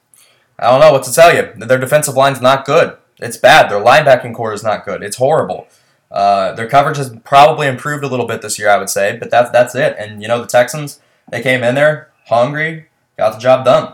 I 0.60 0.70
don't 0.70 0.82
know 0.82 0.92
what 0.92 1.04
to 1.04 1.14
tell 1.14 1.34
you. 1.34 1.54
Their 1.56 1.80
defensive 1.80 2.16
line's 2.16 2.42
not 2.42 2.66
good. 2.66 2.98
It's 3.20 3.38
bad. 3.38 3.72
Their 3.72 3.82
linebacking 3.82 4.36
core 4.36 4.54
is 4.54 4.64
not 4.64 4.84
good. 4.84 5.02
It's 5.02 5.16
horrible. 5.16 5.68
Uh, 6.12 6.54
their 6.54 6.68
coverage 6.68 6.98
has 6.98 7.16
probably 7.24 7.68
improved 7.68 8.04
a 8.04 8.08
little 8.08 8.28
bit 8.28 8.42
this 8.42 8.60
year, 8.60 8.70
I 8.70 8.78
would 8.78 8.90
say, 8.90 9.16
but 9.16 9.32
that's 9.32 9.50
that's 9.52 9.74
it. 9.74 9.96
And 9.98 10.22
you 10.22 10.28
know 10.28 10.42
the 10.42 10.48
Texans, 10.48 11.00
they 11.30 11.42
came 11.42 11.64
in 11.64 11.76
there 11.76 12.12
hungry, 12.28 12.88
got 13.18 13.32
the 13.32 13.40
job 13.40 13.64
done. 13.64 13.94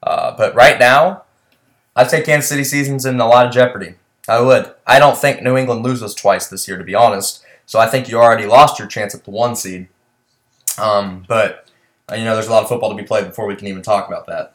Uh, 0.00 0.36
but 0.36 0.54
right 0.54 0.78
now, 0.78 1.24
I'd 1.96 2.08
say 2.08 2.22
Kansas 2.22 2.48
City 2.48 2.62
season's 2.62 3.04
in 3.04 3.18
a 3.18 3.26
lot 3.26 3.46
of 3.46 3.52
jeopardy. 3.52 3.96
I 4.28 4.40
would. 4.40 4.72
I 4.86 5.00
don't 5.00 5.18
think 5.18 5.42
New 5.42 5.56
England 5.56 5.82
loses 5.82 6.14
twice 6.14 6.46
this 6.46 6.68
year, 6.68 6.78
to 6.78 6.84
be 6.84 6.94
honest. 6.94 7.44
So 7.68 7.78
I 7.78 7.86
think 7.86 8.08
you 8.08 8.16
already 8.16 8.46
lost 8.46 8.78
your 8.78 8.88
chance 8.88 9.14
at 9.14 9.24
the 9.24 9.30
one 9.30 9.54
seed. 9.54 9.88
Um, 10.78 11.26
but 11.28 11.68
uh, 12.10 12.14
you 12.14 12.24
know, 12.24 12.32
there's 12.32 12.48
a 12.48 12.50
lot 12.50 12.62
of 12.62 12.68
football 12.70 12.88
to 12.88 12.96
be 12.96 13.06
played 13.06 13.26
before 13.26 13.46
we 13.46 13.56
can 13.56 13.68
even 13.68 13.82
talk 13.82 14.08
about 14.08 14.26
that. 14.26 14.54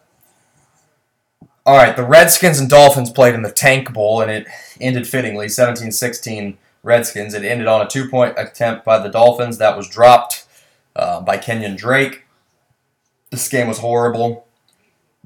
All 1.63 1.77
right, 1.77 1.95
the 1.95 2.03
Redskins 2.03 2.59
and 2.59 2.67
Dolphins 2.67 3.11
played 3.11 3.35
in 3.35 3.43
the 3.43 3.51
Tank 3.51 3.93
Bowl, 3.93 4.19
and 4.19 4.31
it 4.31 4.47
ended 4.81 5.07
fittingly 5.07 5.47
17 5.47 5.91
16 5.91 6.57
Redskins. 6.81 7.35
It 7.35 7.45
ended 7.45 7.67
on 7.67 7.85
a 7.85 7.87
two 7.87 8.09
point 8.09 8.33
attempt 8.35 8.83
by 8.83 8.97
the 8.97 9.09
Dolphins 9.09 9.59
that 9.59 9.77
was 9.77 9.87
dropped 9.87 10.47
uh, 10.95 11.21
by 11.21 11.37
Kenyan 11.37 11.77
Drake. 11.77 12.23
This 13.29 13.47
game 13.47 13.67
was 13.67 13.77
horrible. 13.77 14.47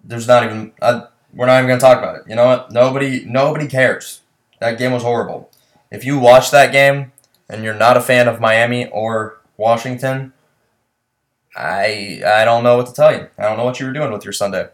There's 0.04 0.28
not 0.28 0.44
even, 0.44 0.74
uh, 0.82 1.06
we're 1.34 1.46
not 1.46 1.60
even 1.60 1.68
going 1.68 1.80
to 1.80 1.86
talk 1.86 2.00
about 2.00 2.18
it. 2.18 2.24
You 2.28 2.36
know 2.36 2.48
what? 2.48 2.70
Nobody, 2.70 3.24
nobody 3.24 3.66
cares. 3.66 4.20
That 4.60 4.78
game 4.78 4.92
was 4.92 5.04
horrible. 5.04 5.50
If 5.90 6.04
you 6.04 6.20
watch 6.20 6.52
that 6.52 6.74
game, 6.74 7.14
and 7.50 7.64
you're 7.64 7.74
not 7.74 7.98
a 7.98 8.02
fan 8.02 8.28
of 8.28 8.40
Miami 8.40 8.88
or 8.88 9.40
Washington, 9.58 10.34
I 11.56 12.22
I 12.26 12.46
don't 12.46 12.64
know 12.64 12.78
what 12.78 12.88
to 12.88 12.94
tell 12.94 13.12
you. 13.12 13.28
I 13.38 13.44
don't 13.44 13.58
know 13.58 13.66
what 13.66 13.80
you 13.80 13.88
were 13.88 13.94
doing 13.94 14.12
with 14.12 14.24
your 14.24 14.34
Sunday. 14.34 14.70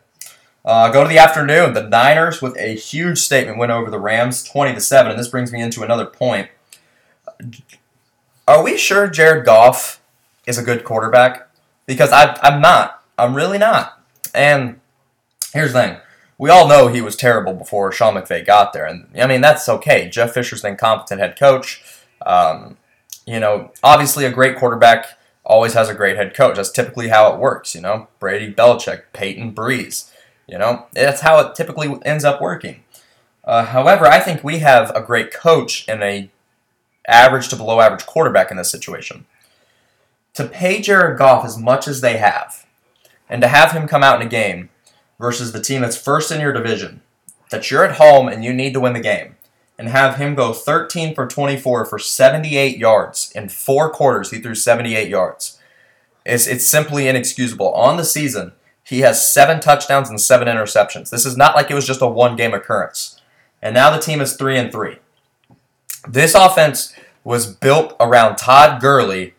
Uh, 0.65 0.89
go 0.89 1.03
to 1.03 1.09
the 1.09 1.17
afternoon. 1.17 1.73
The 1.73 1.83
Niners 1.83 2.41
with 2.41 2.57
a 2.57 2.75
huge 2.75 3.19
statement 3.19 3.57
win 3.57 3.71
over 3.71 3.89
the 3.89 3.99
Rams, 3.99 4.43
twenty 4.43 4.73
to 4.73 4.81
seven, 4.81 5.11
and 5.11 5.19
this 5.19 5.27
brings 5.27 5.51
me 5.51 5.61
into 5.61 5.83
another 5.83 6.05
point. 6.05 6.49
Are 8.47 8.63
we 8.63 8.77
sure 8.77 9.07
Jared 9.07 9.45
Goff 9.45 10.01
is 10.45 10.57
a 10.57 10.63
good 10.63 10.83
quarterback? 10.83 11.49
Because 11.85 12.11
I 12.11 12.37
I'm 12.41 12.61
not. 12.61 13.03
I'm 13.17 13.35
really 13.35 13.57
not. 13.57 14.01
And 14.33 14.79
here's 15.53 15.73
the 15.73 15.81
thing. 15.81 15.97
We 16.37 16.49
all 16.49 16.67
know 16.67 16.87
he 16.87 17.01
was 17.01 17.15
terrible 17.15 17.53
before 17.53 17.91
Sean 17.91 18.15
McVay 18.15 18.45
got 18.45 18.73
there, 18.73 18.85
and 18.85 19.07
I 19.15 19.27
mean 19.27 19.41
that's 19.41 19.69
okay. 19.69 20.09
Jeff 20.09 20.33
Fisher's 20.33 20.63
an 20.63 20.71
incompetent 20.71 21.21
head 21.21 21.37
coach. 21.37 21.81
Um, 22.25 22.77
you 23.25 23.39
know, 23.39 23.71
obviously 23.83 24.25
a 24.25 24.31
great 24.31 24.57
quarterback 24.57 25.17
always 25.45 25.73
has 25.73 25.89
a 25.89 25.95
great 25.95 26.15
head 26.15 26.33
coach. 26.33 26.55
That's 26.55 26.71
typically 26.71 27.09
how 27.09 27.33
it 27.33 27.39
works. 27.39 27.75
You 27.75 27.81
know, 27.81 28.07
Brady, 28.19 28.53
Belichick, 28.53 29.03
Peyton, 29.13 29.53
Brees. 29.53 30.09
You 30.47 30.57
know, 30.57 30.87
that's 30.91 31.21
how 31.21 31.39
it 31.39 31.55
typically 31.55 31.95
ends 32.03 32.23
up 32.23 32.41
working. 32.41 32.83
Uh, 33.43 33.65
however, 33.65 34.05
I 34.05 34.19
think 34.19 34.43
we 34.43 34.59
have 34.59 34.91
a 34.95 35.01
great 35.01 35.33
coach 35.33 35.85
and 35.87 36.03
a 36.03 36.29
average 37.07 37.49
to 37.49 37.55
below 37.55 37.81
average 37.81 38.05
quarterback 38.05 38.51
in 38.51 38.57
this 38.57 38.71
situation. 38.71 39.25
To 40.35 40.47
pay 40.47 40.81
Jared 40.81 41.17
Goff 41.17 41.45
as 41.45 41.57
much 41.57 41.87
as 41.87 42.01
they 42.01 42.17
have, 42.17 42.65
and 43.29 43.41
to 43.41 43.47
have 43.47 43.71
him 43.71 43.87
come 43.87 44.03
out 44.03 44.19
in 44.19 44.27
a 44.27 44.29
game 44.29 44.69
versus 45.19 45.51
the 45.51 45.61
team 45.61 45.81
that's 45.81 45.97
first 45.97 46.31
in 46.31 46.41
your 46.41 46.53
division, 46.53 47.01
that 47.51 47.69
you're 47.69 47.85
at 47.85 47.97
home 47.97 48.27
and 48.27 48.43
you 48.43 48.51
need 48.53 48.73
to 48.73 48.79
win 48.79 48.93
the 48.93 48.99
game, 48.99 49.35
and 49.83 49.91
have 49.91 50.15
him 50.15 50.33
go 50.33 50.53
13 50.53 51.13
for 51.13 51.27
24 51.27 51.83
for 51.83 51.99
78 51.99 52.77
yards 52.77 53.33
in 53.35 53.49
four 53.49 53.89
quarters. 53.89 54.31
He 54.31 54.39
threw 54.39 54.55
78 54.55 55.09
yards. 55.09 55.59
It's, 56.25 56.47
it's 56.47 56.65
simply 56.65 57.09
inexcusable. 57.09 57.73
On 57.73 57.97
the 57.97 58.05
season, 58.05 58.53
he 58.81 59.01
has 59.01 59.29
seven 59.29 59.59
touchdowns 59.59 60.09
and 60.09 60.21
seven 60.21 60.47
interceptions. 60.47 61.09
This 61.09 61.25
is 61.25 61.35
not 61.35 61.53
like 61.53 61.69
it 61.69 61.73
was 61.73 61.85
just 61.85 62.01
a 62.01 62.07
one 62.07 62.37
game 62.37 62.53
occurrence. 62.53 63.19
And 63.61 63.73
now 63.73 63.89
the 63.89 64.01
team 64.01 64.21
is 64.21 64.37
three 64.37 64.57
and 64.57 64.71
three. 64.71 64.99
This 66.07 66.33
offense 66.33 66.95
was 67.25 67.53
built 67.53 67.93
around 67.99 68.37
Todd 68.37 68.79
Gurley, 68.79 69.33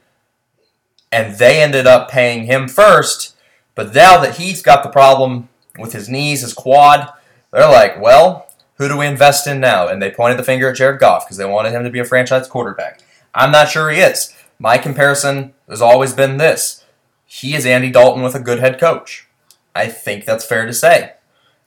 and 1.10 1.38
they 1.38 1.62
ended 1.62 1.86
up 1.86 2.10
paying 2.10 2.44
him 2.44 2.68
first. 2.68 3.34
But 3.74 3.94
now 3.94 4.20
that 4.20 4.36
he's 4.36 4.60
got 4.60 4.82
the 4.82 4.90
problem 4.90 5.48
with 5.78 5.94
his 5.94 6.10
knees, 6.10 6.42
his 6.42 6.52
quad, 6.52 7.10
they're 7.50 7.66
like, 7.66 7.98
well, 7.98 8.43
who 8.76 8.88
do 8.88 8.96
we 8.96 9.06
invest 9.06 9.46
in 9.46 9.60
now? 9.60 9.88
And 9.88 10.02
they 10.02 10.10
pointed 10.10 10.38
the 10.38 10.44
finger 10.44 10.70
at 10.70 10.76
Jared 10.76 11.00
Goff 11.00 11.26
because 11.26 11.36
they 11.36 11.44
wanted 11.44 11.72
him 11.72 11.84
to 11.84 11.90
be 11.90 12.00
a 12.00 12.04
franchise 12.04 12.48
quarterback. 12.48 13.00
I'm 13.34 13.50
not 13.50 13.68
sure 13.68 13.90
he 13.90 14.00
is. 14.00 14.34
My 14.58 14.78
comparison 14.78 15.54
has 15.68 15.82
always 15.82 16.12
been 16.12 16.36
this 16.36 16.84
he 17.26 17.56
is 17.56 17.66
Andy 17.66 17.90
Dalton 17.90 18.22
with 18.22 18.36
a 18.36 18.40
good 18.40 18.60
head 18.60 18.78
coach. 18.78 19.26
I 19.74 19.88
think 19.88 20.24
that's 20.24 20.46
fair 20.46 20.66
to 20.66 20.72
say. 20.72 21.14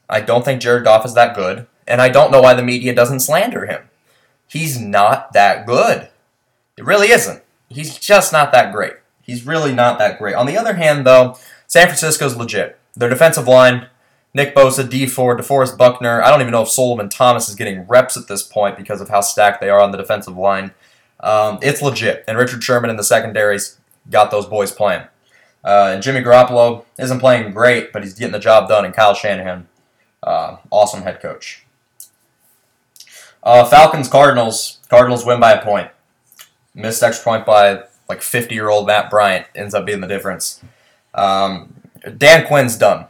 I 0.09 0.21
don't 0.21 0.45
think 0.45 0.61
Jared 0.61 0.85
Goff 0.85 1.05
is 1.05 1.13
that 1.15 1.35
good, 1.35 1.67
and 1.85 2.01
I 2.01 2.07
don't 2.07 2.31
know 2.31 2.41
why 2.41 2.53
the 2.53 2.63
media 2.63 2.95
doesn't 2.95 3.19
slander 3.19 3.65
him. 3.65 3.89
He's 4.47 4.79
not 4.79 5.33
that 5.33 5.65
good. 5.65 6.07
It 6.77 6.85
really 6.85 7.11
isn't. 7.11 7.43
He's 7.67 7.97
just 7.97 8.31
not 8.31 8.53
that 8.53 8.71
great. 8.71 8.93
He's 9.21 9.45
really 9.45 9.73
not 9.73 9.99
that 9.99 10.17
great. 10.17 10.35
On 10.35 10.45
the 10.45 10.57
other 10.57 10.75
hand, 10.75 11.05
though, 11.05 11.37
San 11.67 11.87
Francisco's 11.87 12.37
legit. 12.37 12.79
Their 12.95 13.09
defensive 13.09 13.47
line, 13.47 13.87
Nick 14.33 14.55
Bosa, 14.55 14.87
Dee 14.87 15.07
Ford, 15.07 15.39
DeForest 15.39 15.77
Buckner. 15.77 16.21
I 16.21 16.29
don't 16.29 16.41
even 16.41 16.51
know 16.51 16.61
if 16.61 16.69
Solomon 16.69 17.09
Thomas 17.09 17.49
is 17.49 17.55
getting 17.55 17.87
reps 17.87 18.17
at 18.17 18.27
this 18.27 18.43
point 18.43 18.77
because 18.77 19.01
of 19.01 19.09
how 19.09 19.21
stacked 19.21 19.61
they 19.61 19.69
are 19.69 19.79
on 19.79 19.91
the 19.91 19.97
defensive 19.97 20.37
line. 20.37 20.71
Um, 21.19 21.59
it's 21.61 21.81
legit, 21.81 22.23
and 22.27 22.37
Richard 22.37 22.63
Sherman 22.63 22.89
in 22.89 22.97
the 22.97 23.03
secondaries 23.03 23.79
got 24.09 24.29
those 24.29 24.45
boys 24.45 24.71
playing. 24.71 25.03
Uh, 25.63 25.91
and 25.93 26.03
Jimmy 26.03 26.21
Garoppolo 26.21 26.85
isn't 26.99 27.19
playing 27.19 27.51
great, 27.51 27.91
but 27.91 28.03
he's 28.03 28.13
getting 28.13 28.31
the 28.31 28.39
job 28.39 28.69
done. 28.69 28.85
And 28.85 28.93
Kyle 28.93 29.13
Shanahan, 29.13 29.67
uh, 30.23 30.57
awesome 30.69 31.01
head 31.01 31.19
coach. 31.19 31.65
Uh, 33.43 33.65
Falcons 33.65 34.07
Cardinals. 34.07 34.79
Cardinals 34.89 35.25
win 35.25 35.39
by 35.39 35.53
a 35.53 35.63
point. 35.63 35.89
Missed 36.73 37.01
extra 37.01 37.23
point 37.23 37.45
by 37.45 37.83
like 38.07 38.21
50 38.21 38.53
year 38.53 38.69
old 38.69 38.87
Matt 38.87 39.09
Bryant 39.09 39.47
ends 39.55 39.73
up 39.73 39.85
being 39.85 40.01
the 40.01 40.07
difference. 40.07 40.63
Um, 41.13 41.73
Dan 42.17 42.45
Quinn's 42.45 42.77
done. 42.77 43.07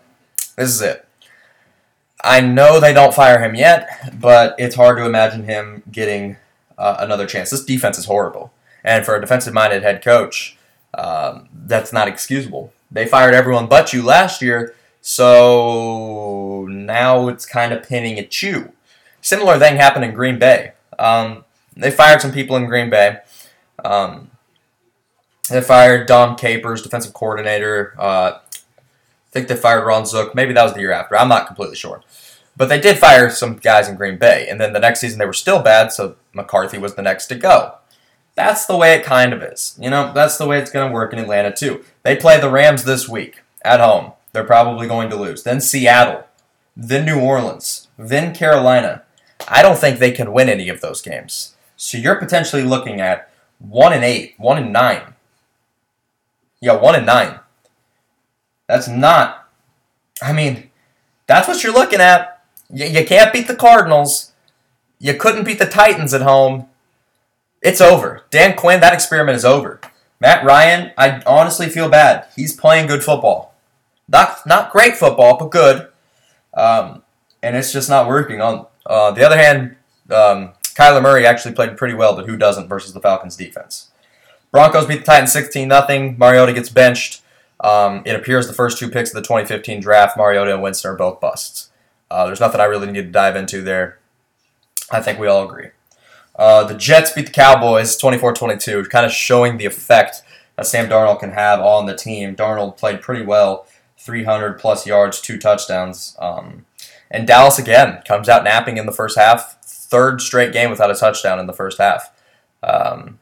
This 0.56 0.70
is 0.70 0.82
it. 0.82 1.07
I 2.24 2.42
know 2.42 2.80
they 2.80 2.94
don't 2.94 3.14
fire 3.14 3.44
him 3.44 3.56
yet, 3.56 4.12
but 4.20 4.56
it's 4.58 4.76
hard 4.76 4.98
to 4.98 5.06
imagine 5.06 5.44
him 5.44 5.84
getting 5.92 6.38
uh, 6.78 6.98
another 7.00 7.26
chance. 7.26 7.50
This 7.50 7.64
defense 7.64 7.98
is 7.98 8.06
horrible. 8.06 8.52
And 8.84 9.06
for 9.06 9.16
a 9.16 9.22
defensive 9.22 9.54
minded 9.54 9.84
head 9.84 10.04
coach, 10.04 10.58
um, 10.94 11.50
that's 11.54 11.94
not 11.94 12.08
excusable. 12.08 12.74
They 12.92 13.06
fired 13.06 13.34
everyone 13.34 13.68
but 13.68 13.94
you 13.94 14.02
last 14.02 14.42
year, 14.42 14.76
so 15.02 16.68
now 16.70 17.28
it's 17.28 17.46
kind 17.46 17.74
of 17.74 17.84
pinning 17.84 18.18
at 18.18 18.42
you. 18.42 18.74
Similar 19.22 19.60
thing 19.60 19.76
happened 19.76 20.06
in 20.06 20.14
Green 20.14 20.40
Bay. 20.40 20.72
Um, 20.98 21.44
they 21.76 21.92
fired 21.92 22.22
some 22.22 22.32
people 22.32 22.56
in 22.56 22.66
Green 22.66 22.90
Bay. 22.90 23.20
Um, 23.84 24.32
they 25.50 25.62
fired 25.62 26.08
Dom 26.08 26.36
Capers, 26.36 26.82
defensive 26.82 27.14
coordinator. 27.14 27.94
Uh, 27.98 28.40
think 29.38 29.48
they 29.48 29.56
fired 29.56 29.86
Ron 29.86 30.06
Zook. 30.06 30.34
Maybe 30.34 30.54
that 30.54 30.64
was 30.64 30.74
the 30.74 30.80
year 30.80 30.92
after. 30.92 31.16
I'm 31.16 31.30
not 31.30 31.46
completely 31.46 31.76
sure. 31.76 32.02
But 32.56 32.70
they 32.70 32.80
did 32.80 32.98
fire 32.98 33.30
some 33.30 33.58
guys 33.58 33.88
in 33.88 33.96
Green 33.96 34.18
Bay. 34.18 34.48
And 34.50 34.60
then 34.60 34.74
the 34.74 34.80
next 34.80 35.00
season 35.00 35.20
they 35.20 35.28
were 35.28 35.34
still 35.34 35.62
bad, 35.62 35.92
so 35.92 36.16
McCarthy 36.34 36.80
was 36.80 36.96
the 36.96 37.04
next 37.04 37.28
to 37.28 37.36
go. 37.36 37.76
That's 38.34 38.66
the 38.66 38.76
way 38.76 38.94
it 38.94 39.04
kind 39.04 39.34
of 39.34 39.44
is. 39.44 39.78
You 39.80 39.92
know, 39.92 40.12
that's 40.12 40.38
the 40.38 40.48
way 40.48 40.58
it's 40.60 40.72
going 40.72 40.88
to 40.90 40.94
work 40.94 41.14
in 41.14 41.20
Atlanta, 41.20 41.54
too. 41.54 41.84
They 42.02 42.16
play 42.16 42.40
the 42.40 42.50
Rams 42.50 42.84
this 42.84 43.08
week 43.08 43.42
at 43.62 43.80
home. 43.80 44.14
They're 44.34 44.44
probably 44.44 44.88
going 44.88 45.10
to 45.12 45.16
lose. 45.16 45.44
Then 45.44 45.62
Seattle. 45.62 46.24
Then 46.76 47.06
New 47.06 47.20
Orleans. 47.20 47.88
Then 47.98 48.34
Carolina. 48.34 49.04
I 49.48 49.62
don't 49.62 49.78
think 49.78 50.00
they 50.00 50.12
can 50.12 50.34
win 50.34 50.50
any 50.50 50.70
of 50.70 50.82
those 50.82 51.02
games. 51.02 51.56
So 51.76 52.00
you're 52.00 52.16
potentially 52.16 52.64
looking 52.64 53.00
at 53.00 53.32
1 53.60 53.94
and 53.94 54.04
8, 54.04 54.34
1 54.38 54.58
and 54.58 54.74
9. 54.74 55.14
Yeah, 56.60 56.74
1 56.74 56.96
and 56.96 57.06
9. 57.06 57.40
That's 58.68 58.88
not. 58.88 59.50
I 60.22 60.34
mean, 60.34 60.70
that's 61.26 61.48
what 61.48 61.64
you're 61.64 61.74
looking 61.74 62.02
at. 62.02 62.44
You, 62.72 62.86
you 62.86 63.06
can't 63.06 63.34
beat 63.34 63.48
the 63.48 63.56
Cardinals. 63.56 64.34
You 65.00 65.14
couldn't 65.14 65.46
beat 65.46 65.60
the 65.60 65.66
Titans 65.66 66.14
at 66.14 66.22
home. 66.22 66.68
It's 67.62 67.82
over. 67.82 68.24
Dan 68.30 68.56
Quinn, 68.56 68.80
that 68.82 68.94
experiment 68.94 69.36
is 69.36 69.46
over. 69.46 69.80
Matt 70.20 70.44
Ryan, 70.44 70.92
I 70.98 71.22
honestly 71.26 71.70
feel 71.70 71.90
bad. 71.90 72.28
He's 72.36 72.56
playing 72.56 72.88
good 72.88 73.04
football. 73.04 73.54
Not 74.08 74.46
not 74.46 74.72
great 74.72 74.96
football, 74.96 75.38
but 75.38 75.52
good. 75.52 75.88
Um, 76.54 77.04
and 77.44 77.56
it's 77.56 77.72
just 77.72 77.90
not 77.90 78.08
working. 78.08 78.42
On 78.42 78.66
uh, 78.86 79.12
the 79.12 79.24
other 79.24 79.38
hand, 79.38 79.76
um, 80.10 80.54
Kyler 80.64 81.02
Murray 81.02 81.26
actually 81.26 81.54
played 81.54 81.78
pretty 81.78 81.94
well, 81.94 82.16
but 82.16 82.26
who 82.26 82.38
doesn't 82.38 82.68
versus 82.68 82.94
the 82.94 83.00
Falcons 83.00 83.36
defense? 83.36 83.92
Broncos 84.52 84.86
beat 84.86 85.00
the 85.00 85.06
Titans 85.06 85.34
16 85.34 85.70
0. 85.70 86.16
Mariota 86.18 86.54
gets 86.54 86.70
benched. 86.70 87.22
Um, 87.60 88.04
it 88.06 88.16
appears 88.16 88.48
the 88.48 88.54
first 88.54 88.78
two 88.78 88.90
picks 88.90 89.10
of 89.10 89.16
the 89.16 89.22
2015 89.22 89.82
draft, 89.82 90.18
Mariota 90.18 90.54
and 90.54 90.62
Winston, 90.62 90.92
are 90.92 90.96
both 90.96 91.20
busts. 91.20 91.70
Uh, 92.10 92.26
there's 92.26 92.40
nothing 92.40 92.62
I 92.62 92.66
really 92.66 92.92
need 92.92 93.02
to 93.02 93.12
dive 93.12 93.36
into 93.36 93.62
there. 93.62 94.00
I 94.92 95.02
think 95.02 95.20
we 95.20 95.28
all 95.28 95.44
agree. 95.44 95.70
Uh, 96.36 96.64
the 96.64 96.76
Jets 96.76 97.14
beat 97.14 97.26
the 97.26 97.32
Cowboys 97.32 97.98
24 97.98 98.34
22, 98.34 98.86
kind 98.86 99.06
of 99.06 99.12
showing 99.12 99.58
the 99.58 99.66
effect 99.66 100.22
that 100.56 100.68
Sam 100.68 100.88
Darnold 100.88 101.20
can 101.20 101.32
have 101.32 101.60
on 101.60 101.88
the 101.88 101.96
team. 101.96 102.36
Darnold 102.36 102.78
played 102.78 103.02
pretty 103.02 103.26
well 103.26 103.68
300 103.98 104.60
plus 104.60 104.86
yards, 104.86 105.20
two 105.20 105.38
touchdowns. 105.38 106.16
Um, 106.20 106.66
and 107.10 107.28
Dallas 107.28 107.58
again 107.58 108.02
comes 108.06 108.30
out 108.30 108.44
napping 108.44 108.78
in 108.78 108.86
the 108.86 108.92
first 108.92 109.18
half. 109.18 109.62
Third 109.64 110.22
straight 110.22 110.54
game 110.54 110.70
without 110.70 110.92
a 110.92 110.96
touchdown 110.96 111.40
in 111.40 111.48
the 111.48 111.54
first 111.54 111.80
half. 111.80 112.14
Um, 112.62 113.20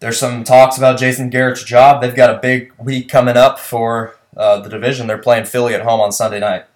there's 0.00 0.18
some 0.18 0.44
talks 0.44 0.76
about 0.76 0.98
Jason 0.98 1.30
Garrett's 1.30 1.64
job. 1.64 2.00
They've 2.00 2.14
got 2.14 2.34
a 2.34 2.38
big 2.38 2.72
week 2.78 3.08
coming 3.08 3.36
up 3.36 3.58
for 3.58 4.16
uh, 4.36 4.60
the 4.60 4.68
division. 4.68 5.06
They're 5.06 5.18
playing 5.18 5.46
Philly 5.46 5.74
at 5.74 5.82
home 5.82 6.00
on 6.00 6.12
Sunday 6.12 6.40
night. 6.40 6.66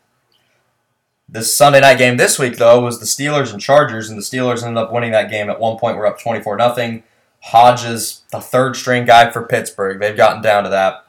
This 1.28 1.54
Sunday 1.56 1.80
night 1.80 1.98
game 1.98 2.16
this 2.16 2.38
week, 2.38 2.56
though, 2.56 2.80
was 2.80 2.98
the 2.98 3.06
Steelers 3.06 3.52
and 3.52 3.60
Chargers, 3.60 4.08
and 4.08 4.18
the 4.18 4.22
Steelers 4.22 4.64
ended 4.64 4.82
up 4.82 4.92
winning 4.92 5.12
that 5.12 5.30
game. 5.30 5.48
At 5.48 5.60
one 5.60 5.78
point, 5.78 5.96
we're 5.96 6.06
up 6.06 6.20
24 6.20 6.58
0. 6.58 7.02
Hodges, 7.42 8.22
the 8.32 8.40
third 8.40 8.76
string 8.76 9.04
guy 9.04 9.30
for 9.30 9.46
Pittsburgh, 9.46 10.00
they've 10.00 10.16
gotten 10.16 10.42
down 10.42 10.64
to 10.64 10.70
that. 10.70 11.06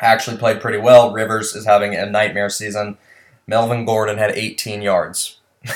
Actually 0.00 0.38
played 0.38 0.60
pretty 0.60 0.78
well. 0.78 1.12
Rivers 1.12 1.54
is 1.54 1.66
having 1.66 1.94
a 1.94 2.06
nightmare 2.06 2.48
season. 2.48 2.96
Melvin 3.46 3.84
Gordon 3.84 4.18
had 4.18 4.30
18 4.30 4.82
yards. 4.82 5.38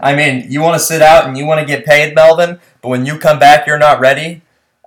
I 0.00 0.14
mean, 0.16 0.50
you 0.50 0.60
want 0.60 0.74
to 0.74 0.86
sit 0.86 1.02
out 1.02 1.26
and 1.26 1.36
you 1.36 1.44
want 1.44 1.60
to 1.60 1.66
get 1.66 1.84
paid, 1.84 2.14
Melvin, 2.14 2.60
but 2.80 2.88
when 2.88 3.04
you 3.04 3.18
come 3.18 3.38
back, 3.38 3.66
you're 3.66 3.78
not 3.78 4.00
ready. 4.00 4.42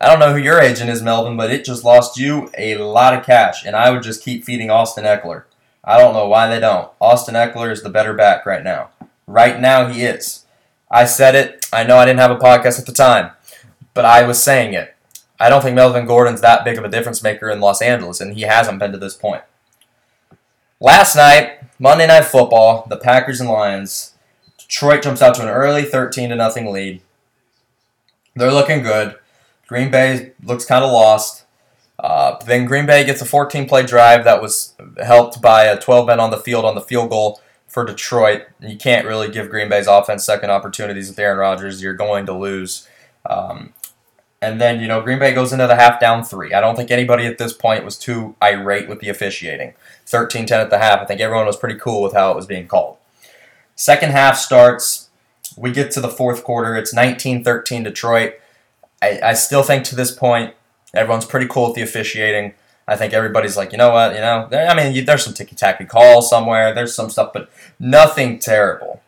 I 0.05 0.09
don't 0.09 0.19
know 0.19 0.33
who 0.33 0.39
your 0.39 0.61
agent 0.61 0.91
is, 0.91 1.01
Melvin, 1.01 1.35
but 1.35 1.51
it 1.51 1.65
just 1.65 1.83
lost 1.83 2.19
you 2.19 2.51
a 2.55 2.77
lot 2.77 3.15
of 3.15 3.25
cash, 3.25 3.65
and 3.65 3.75
I 3.75 3.89
would 3.89 4.03
just 4.03 4.23
keep 4.23 4.43
feeding 4.43 4.69
Austin 4.69 5.03
Ekeler. 5.03 5.45
I 5.83 5.97
don't 5.97 6.13
know 6.13 6.27
why 6.27 6.47
they 6.47 6.59
don't. 6.59 6.91
Austin 7.01 7.33
Ekeler 7.33 7.71
is 7.71 7.81
the 7.81 7.89
better 7.89 8.13
back 8.13 8.45
right 8.45 8.63
now. 8.63 8.91
Right 9.25 9.59
now, 9.59 9.87
he 9.87 10.03
is. 10.03 10.45
I 10.91 11.05
said 11.05 11.33
it. 11.33 11.67
I 11.73 11.83
know 11.83 11.97
I 11.97 12.05
didn't 12.05 12.19
have 12.19 12.29
a 12.29 12.35
podcast 12.37 12.77
at 12.77 12.85
the 12.85 12.91
time, 12.91 13.31
but 13.95 14.05
I 14.05 14.21
was 14.27 14.43
saying 14.43 14.75
it. 14.75 14.93
I 15.39 15.49
don't 15.49 15.63
think 15.63 15.73
Melvin 15.73 16.05
Gordon's 16.05 16.41
that 16.41 16.63
big 16.63 16.77
of 16.77 16.83
a 16.83 16.89
difference 16.89 17.23
maker 17.23 17.49
in 17.49 17.59
Los 17.59 17.81
Angeles, 17.81 18.21
and 18.21 18.35
he 18.35 18.43
hasn't 18.43 18.77
been 18.77 18.91
to 18.91 18.99
this 18.99 19.15
point. 19.15 19.41
Last 20.79 21.15
night, 21.15 21.61
Monday 21.79 22.05
Night 22.05 22.25
Football, 22.25 22.85
the 22.87 22.97
Packers 22.97 23.41
and 23.41 23.49
Lions. 23.49 24.13
Detroit 24.59 25.01
jumps 25.01 25.23
out 25.23 25.33
to 25.33 25.41
an 25.41 25.49
early 25.49 25.83
13 25.83 26.29
to 26.29 26.35
nothing 26.35 26.71
lead. 26.71 27.01
They're 28.35 28.53
looking 28.53 28.83
good. 28.83 29.15
Green 29.67 29.89
Bay 29.89 30.33
looks 30.43 30.65
kind 30.65 30.83
of 30.83 30.91
lost. 30.91 31.45
Uh, 31.97 32.37
then 32.45 32.65
Green 32.65 32.85
Bay 32.85 33.05
gets 33.05 33.21
a 33.21 33.25
14 33.25 33.67
play 33.67 33.85
drive 33.85 34.23
that 34.25 34.41
was 34.41 34.75
helped 35.03 35.41
by 35.41 35.63
a 35.63 35.79
12 35.79 36.07
men 36.07 36.19
on 36.19 36.29
the 36.29 36.37
field 36.37 36.65
on 36.65 36.75
the 36.75 36.81
field 36.81 37.09
goal 37.09 37.41
for 37.67 37.85
Detroit. 37.85 38.43
You 38.59 38.77
can't 38.77 39.07
really 39.07 39.29
give 39.29 39.49
Green 39.49 39.69
Bay's 39.69 39.87
offense 39.87 40.25
second 40.25 40.49
opportunities 40.49 41.09
with 41.09 41.19
Aaron 41.19 41.37
Rodgers. 41.37 41.81
You're 41.81 41.93
going 41.93 42.25
to 42.25 42.33
lose. 42.33 42.87
Um, 43.29 43.73
and 44.41 44.61
then, 44.61 44.79
you 44.79 44.87
know, 44.87 45.01
Green 45.01 45.19
Bay 45.19 45.33
goes 45.33 45.51
into 45.51 45.65
the 45.65 45.75
half 45.75 45.99
down 45.99 46.23
three. 46.23 46.53
I 46.53 46.61
don't 46.61 46.75
think 46.75 46.91
anybody 46.91 47.25
at 47.25 47.37
this 47.37 47.53
point 47.53 47.83
was 47.83 47.97
too 47.97 48.35
irate 48.43 48.87
with 48.87 48.99
the 48.99 49.09
officiating. 49.09 49.73
13 50.05 50.45
10 50.45 50.59
at 50.59 50.69
the 50.69 50.77
half. 50.77 50.99
I 50.99 51.05
think 51.05 51.21
everyone 51.21 51.47
was 51.47 51.57
pretty 51.57 51.79
cool 51.79 52.01
with 52.01 52.13
how 52.13 52.31
it 52.31 52.35
was 52.35 52.45
being 52.45 52.67
called. 52.67 52.97
Second 53.75 54.11
half 54.11 54.37
starts. 54.37 55.09
We 55.57 55.71
get 55.71 55.91
to 55.91 56.01
the 56.01 56.09
fourth 56.09 56.43
quarter. 56.43 56.75
It's 56.75 56.93
19 56.93 57.43
13 57.43 57.83
Detroit. 57.83 58.35
I, 59.05 59.29
I 59.29 59.33
still 59.33 59.63
think 59.63 59.83
to 59.85 59.95
this 59.95 60.11
point, 60.11 60.53
Everyone's 60.95 61.25
pretty 61.25 61.47
cool 61.47 61.67
with 61.67 61.75
the 61.75 61.81
officiating. 61.81 62.53
I 62.87 62.95
think 62.95 63.13
everybody's 63.13 63.57
like, 63.57 63.71
you 63.71 63.77
know 63.77 63.91
what, 63.91 64.13
you 64.13 64.21
know, 64.21 64.47
I 64.51 64.75
mean, 64.75 65.05
there's 65.05 65.23
some 65.23 65.33
ticky 65.33 65.55
tacky 65.55 65.85
calls 65.85 66.29
somewhere, 66.29 66.73
there's 66.73 66.95
some 66.95 67.09
stuff, 67.09 67.33
but 67.33 67.49
nothing 67.79 68.39
terrible. 68.39 69.01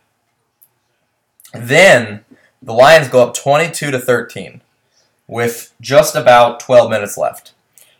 Then 1.53 2.25
the 2.61 2.73
Lions 2.73 3.07
go 3.07 3.23
up 3.25 3.35
22 3.35 3.91
to 3.91 3.99
13 3.99 4.61
with 5.27 5.73
just 5.79 6.15
about 6.15 6.59
12 6.59 6.89
minutes 6.89 7.17
left. 7.17 7.53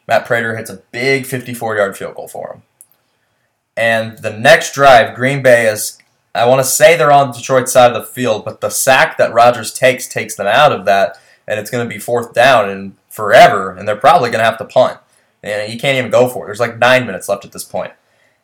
Matt 0.07 0.25
Prater 0.25 0.57
hits 0.57 0.69
a 0.69 0.81
big 0.91 1.25
54 1.25 1.77
yard 1.77 1.97
field 1.97 2.15
goal 2.15 2.27
for 2.27 2.53
him. 2.53 2.63
And 3.75 4.17
the 4.17 4.35
next 4.35 4.73
drive, 4.73 5.15
Green 5.15 5.43
Bay 5.43 5.67
is, 5.67 5.99
I 6.33 6.45
want 6.47 6.59
to 6.59 6.67
say 6.67 6.97
they're 6.97 7.11
on 7.11 7.31
Detroit's 7.31 7.71
side 7.71 7.91
of 7.91 8.01
the 8.01 8.11
field, 8.11 8.43
but 8.43 8.61
the 8.61 8.69
sack 8.69 9.17
that 9.17 9.33
Rodgers 9.33 9.71
takes 9.71 10.07
takes 10.07 10.35
them 10.35 10.47
out 10.47 10.71
of 10.71 10.85
that, 10.85 11.19
and 11.47 11.59
it's 11.59 11.69
going 11.69 11.87
to 11.87 11.93
be 11.93 11.99
fourth 11.99 12.33
down 12.33 12.69
and 12.69 12.95
forever, 13.09 13.71
and 13.71 13.87
they're 13.87 13.95
probably 13.95 14.29
going 14.29 14.39
to 14.39 14.45
have 14.45 14.57
to 14.57 14.65
punt. 14.65 14.99
And 15.43 15.71
you 15.71 15.79
can't 15.79 15.97
even 15.97 16.11
go 16.11 16.27
for 16.27 16.43
it. 16.43 16.47
There's 16.47 16.59
like 16.59 16.77
nine 16.77 17.05
minutes 17.05 17.29
left 17.29 17.45
at 17.45 17.51
this 17.51 17.63
point. 17.63 17.93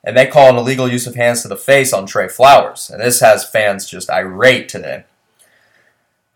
And 0.04 0.18
they 0.18 0.28
call 0.28 0.50
an 0.50 0.58
illegal 0.58 0.88
use 0.88 1.08
of 1.08 1.16
hands 1.16 1.42
to 1.42 1.48
the 1.48 1.56
face 1.56 1.94
on 1.94 2.06
Trey 2.06 2.28
Flowers. 2.28 2.90
And 2.90 3.02
this 3.02 3.20
has 3.22 3.50
fans 3.50 3.86
just 3.86 4.10
irate 4.10 4.70
today. 4.70 5.06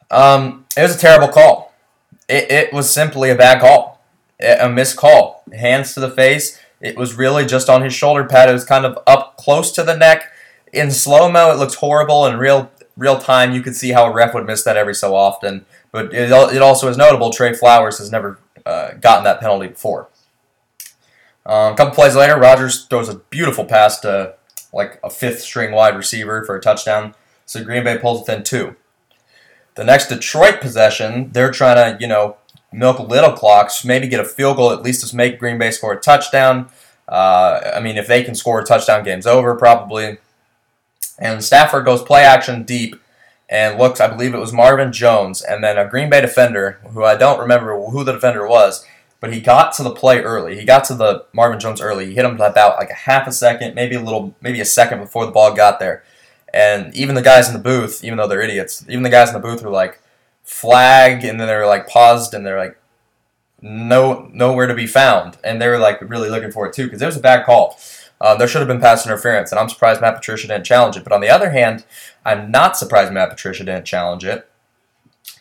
Um, 0.10 0.66
it 0.76 0.82
was 0.82 0.96
a 0.96 1.00
terrible 1.00 1.28
call. 1.28 1.74
It, 2.30 2.52
it 2.52 2.74
was 2.74 2.90
simply 2.90 3.30
a 3.30 3.36
bad 3.36 3.60
call, 3.62 4.02
a 4.40 4.70
missed 4.70 4.98
call. 4.98 5.44
Hands 5.54 5.94
to 5.94 6.00
the 6.00 6.10
face. 6.10 6.60
It 6.80 6.98
was 6.98 7.16
really 7.16 7.46
just 7.46 7.70
on 7.70 7.82
his 7.82 7.94
shoulder 7.94 8.26
pad. 8.26 8.50
It 8.50 8.54
was 8.54 8.66
kind 8.66 8.86
of 8.86 9.00
up 9.08 9.38
close 9.38 9.72
to 9.74 9.84
the 9.84 9.98
neck. 9.98 10.32
In 10.72 10.92
slow 10.92 11.30
mo, 11.32 11.52
it 11.52 11.58
looks 11.58 11.76
horrible. 11.76 12.26
In 12.26 12.38
real 12.38 12.72
real 12.96 13.20
time, 13.20 13.54
you 13.54 13.62
could 13.62 13.76
see 13.76 13.92
how 13.92 14.06
a 14.06 14.14
ref 14.14 14.34
would 14.34 14.46
miss 14.46 14.64
that 14.64 14.78
every 14.78 14.96
so 14.96 15.16
often. 15.16 15.66
But 15.92 16.14
it, 16.14 16.32
it 16.32 16.62
also 16.62 16.88
is 16.90 16.98
notable 16.98 17.32
Trey 17.32 17.54
Flowers 17.54 17.98
has 18.00 18.12
never 18.12 18.40
uh, 18.66 18.94
gotten 18.94 19.24
that 19.24 19.40
penalty 19.40 19.68
before. 19.68 20.10
Um, 21.46 21.74
a 21.74 21.76
couple 21.78 21.96
plays 21.96 22.16
later, 22.16 22.38
Rodgers 22.38 22.86
throws 22.86 23.08
a 23.08 23.16
beautiful 23.16 23.66
pass 23.66 24.00
to 24.02 24.36
like 24.74 25.00
a 25.04 25.10
fifth 25.10 25.40
string 25.40 25.72
wide 25.72 25.96
receiver 25.96 26.44
for 26.44 26.56
a 26.56 26.62
touchdown. 26.62 27.16
So 27.46 27.64
Green 27.64 27.86
Bay 27.86 27.98
pulls 27.98 28.20
within 28.20 28.44
two. 28.44 28.76
The 29.76 29.86
next 29.86 30.08
Detroit 30.08 30.60
possession, 30.60 31.32
they're 31.32 31.52
trying 31.52 31.98
to, 31.98 32.02
you 32.02 32.08
know, 32.08 32.38
milk 32.74 33.00
little 33.00 33.32
clocks, 33.32 33.86
maybe 33.86 34.08
get 34.08 34.20
a 34.20 34.26
field 34.26 34.58
goal, 34.58 34.72
at 34.72 34.82
least 34.82 35.08
to 35.08 35.16
make 35.16 35.40
Green 35.40 35.58
Bay 35.58 35.72
score 35.72 35.94
a 35.94 36.00
touchdown. 36.00 36.70
Uh, 37.08 37.72
I 37.76 37.80
mean, 37.80 37.96
if 37.96 38.08
they 38.08 38.24
can 38.24 38.36
score 38.36 38.60
a 38.60 38.66
touchdown, 38.66 39.04
game's 39.04 39.26
over 39.26 39.56
probably. 39.56 40.18
And 41.18 41.44
Stafford 41.44 41.86
goes 41.86 42.02
play 42.02 42.24
action 42.24 42.64
deep 42.64 42.96
and 43.50 43.78
looks, 43.78 44.02
I 44.02 44.08
believe 44.08 44.34
it 44.34 44.40
was 44.40 44.52
Marvin 44.52 44.92
Jones, 44.92 45.42
and 45.42 45.64
then 45.64 45.78
a 45.78 45.88
Green 45.88 46.10
Bay 46.10 46.22
defender, 46.22 46.80
who 46.92 47.04
I 47.04 47.16
don't 47.16 47.40
remember 47.40 47.80
who 47.80 48.04
the 48.04 48.14
defender 48.14 48.48
was, 48.48 48.86
but 49.20 49.34
he 49.34 49.40
got 49.40 49.74
to 49.74 49.84
the 49.84 49.92
play 49.92 50.20
early. 50.22 50.60
He 50.60 50.66
got 50.66 50.84
to 50.86 50.96
the 50.96 51.26
Marvin 51.34 51.60
Jones 51.60 51.82
early. 51.82 52.08
He 52.08 52.14
hit 52.14 52.26
him 52.26 52.36
about 52.36 52.78
like 52.78 52.90
a 52.90 52.94
half 52.94 53.28
a 53.28 53.32
second, 53.32 53.74
maybe 53.74 53.96
a 53.96 54.02
little, 54.02 54.36
maybe 54.42 54.60
a 54.60 54.66
second 54.66 55.00
before 55.00 55.26
the 55.26 55.32
ball 55.32 55.54
got 55.56 55.80
there. 55.80 56.04
And 56.54 56.94
even 56.96 57.16
the 57.16 57.22
guys 57.22 57.48
in 57.48 57.54
the 57.54 57.60
booth, 57.60 58.04
even 58.04 58.18
though 58.18 58.28
they're 58.28 58.42
idiots, 58.42 58.86
even 58.88 59.04
the 59.04 59.10
guys 59.10 59.30
in 59.30 59.34
the 59.34 59.40
booth 59.40 59.64
were 59.64 59.70
like, 59.70 60.02
flag, 60.44 61.24
and 61.24 61.40
then 61.40 61.48
they're 61.48 61.68
like 61.68 61.88
paused, 61.88 62.34
and 62.34 62.46
they're 62.46 62.60
like, 62.60 62.78
no, 63.62 64.30
nowhere 64.34 64.68
to 64.68 64.76
be 64.76 64.88
found. 64.88 65.38
And 65.44 65.62
they 65.62 65.68
were 65.68 65.80
like 65.80 66.00
really 66.02 66.30
looking 66.30 66.52
for 66.52 66.68
it 66.68 66.74
too, 66.74 66.86
because 66.86 67.02
it 67.02 67.06
was 67.06 67.18
a 67.18 67.22
bad 67.22 67.46
call. 67.46 67.80
Uh, 68.20 68.36
there 68.36 68.48
should 68.48 68.60
have 68.60 68.68
been 68.68 68.82
pass 68.82 69.06
interference, 69.06 69.52
and 69.52 69.60
I'm 69.60 69.70
surprised 69.70 70.02
Matt 70.02 70.16
Patricia 70.16 70.48
didn't 70.48 70.66
challenge 70.66 70.98
it. 70.98 71.04
But 71.04 71.14
on 71.14 71.22
the 71.22 71.30
other 71.30 71.52
hand, 71.52 71.86
I'm 72.26 72.50
not 72.50 72.78
surprised 72.78 73.14
Matt 73.14 73.30
Patricia 73.30 73.64
didn't 73.64 73.86
challenge 73.86 74.26
it, 74.26 74.50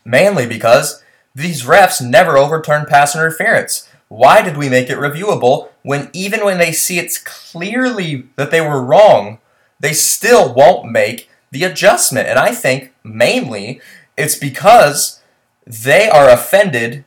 mainly 0.05 0.47
because 0.47 1.03
these 1.35 1.65
refs 1.65 2.07
never 2.07 2.37
overturn 2.37 2.87
pass 2.87 3.15
interference. 3.15 3.89
Why 4.09 4.43
did 4.43 4.57
we 4.57 4.69
make 4.69 4.89
it 4.89 4.99
reviewable 4.99 5.71
when 5.83 6.11
even 6.13 6.45
when 6.45 6.59
they 6.59 6.73
see 6.73 6.99
it's 6.99 7.19
clearly 7.19 8.29
that 8.37 8.51
they 8.51 8.61
were 8.61 8.83
wrong, 8.83 9.39
they 9.81 9.93
still 9.93 10.53
won't 10.53 10.91
make 10.91 11.29
the 11.51 11.65
adjustment. 11.65 12.29
And 12.29 12.39
I 12.39 12.53
think 12.53 12.93
mainly 13.05 13.81
it's 14.17 14.37
because 14.37 15.23
they 15.67 16.09
are 16.09 16.29
offended 16.29 17.05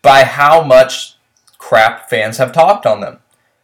by 0.00 0.24
how 0.24 0.62
much 0.62 1.16
crap 1.58 2.08
fans 2.08 2.38
have 2.38 2.52
talked 2.52 2.86
on 2.86 3.00
them. 3.00 3.18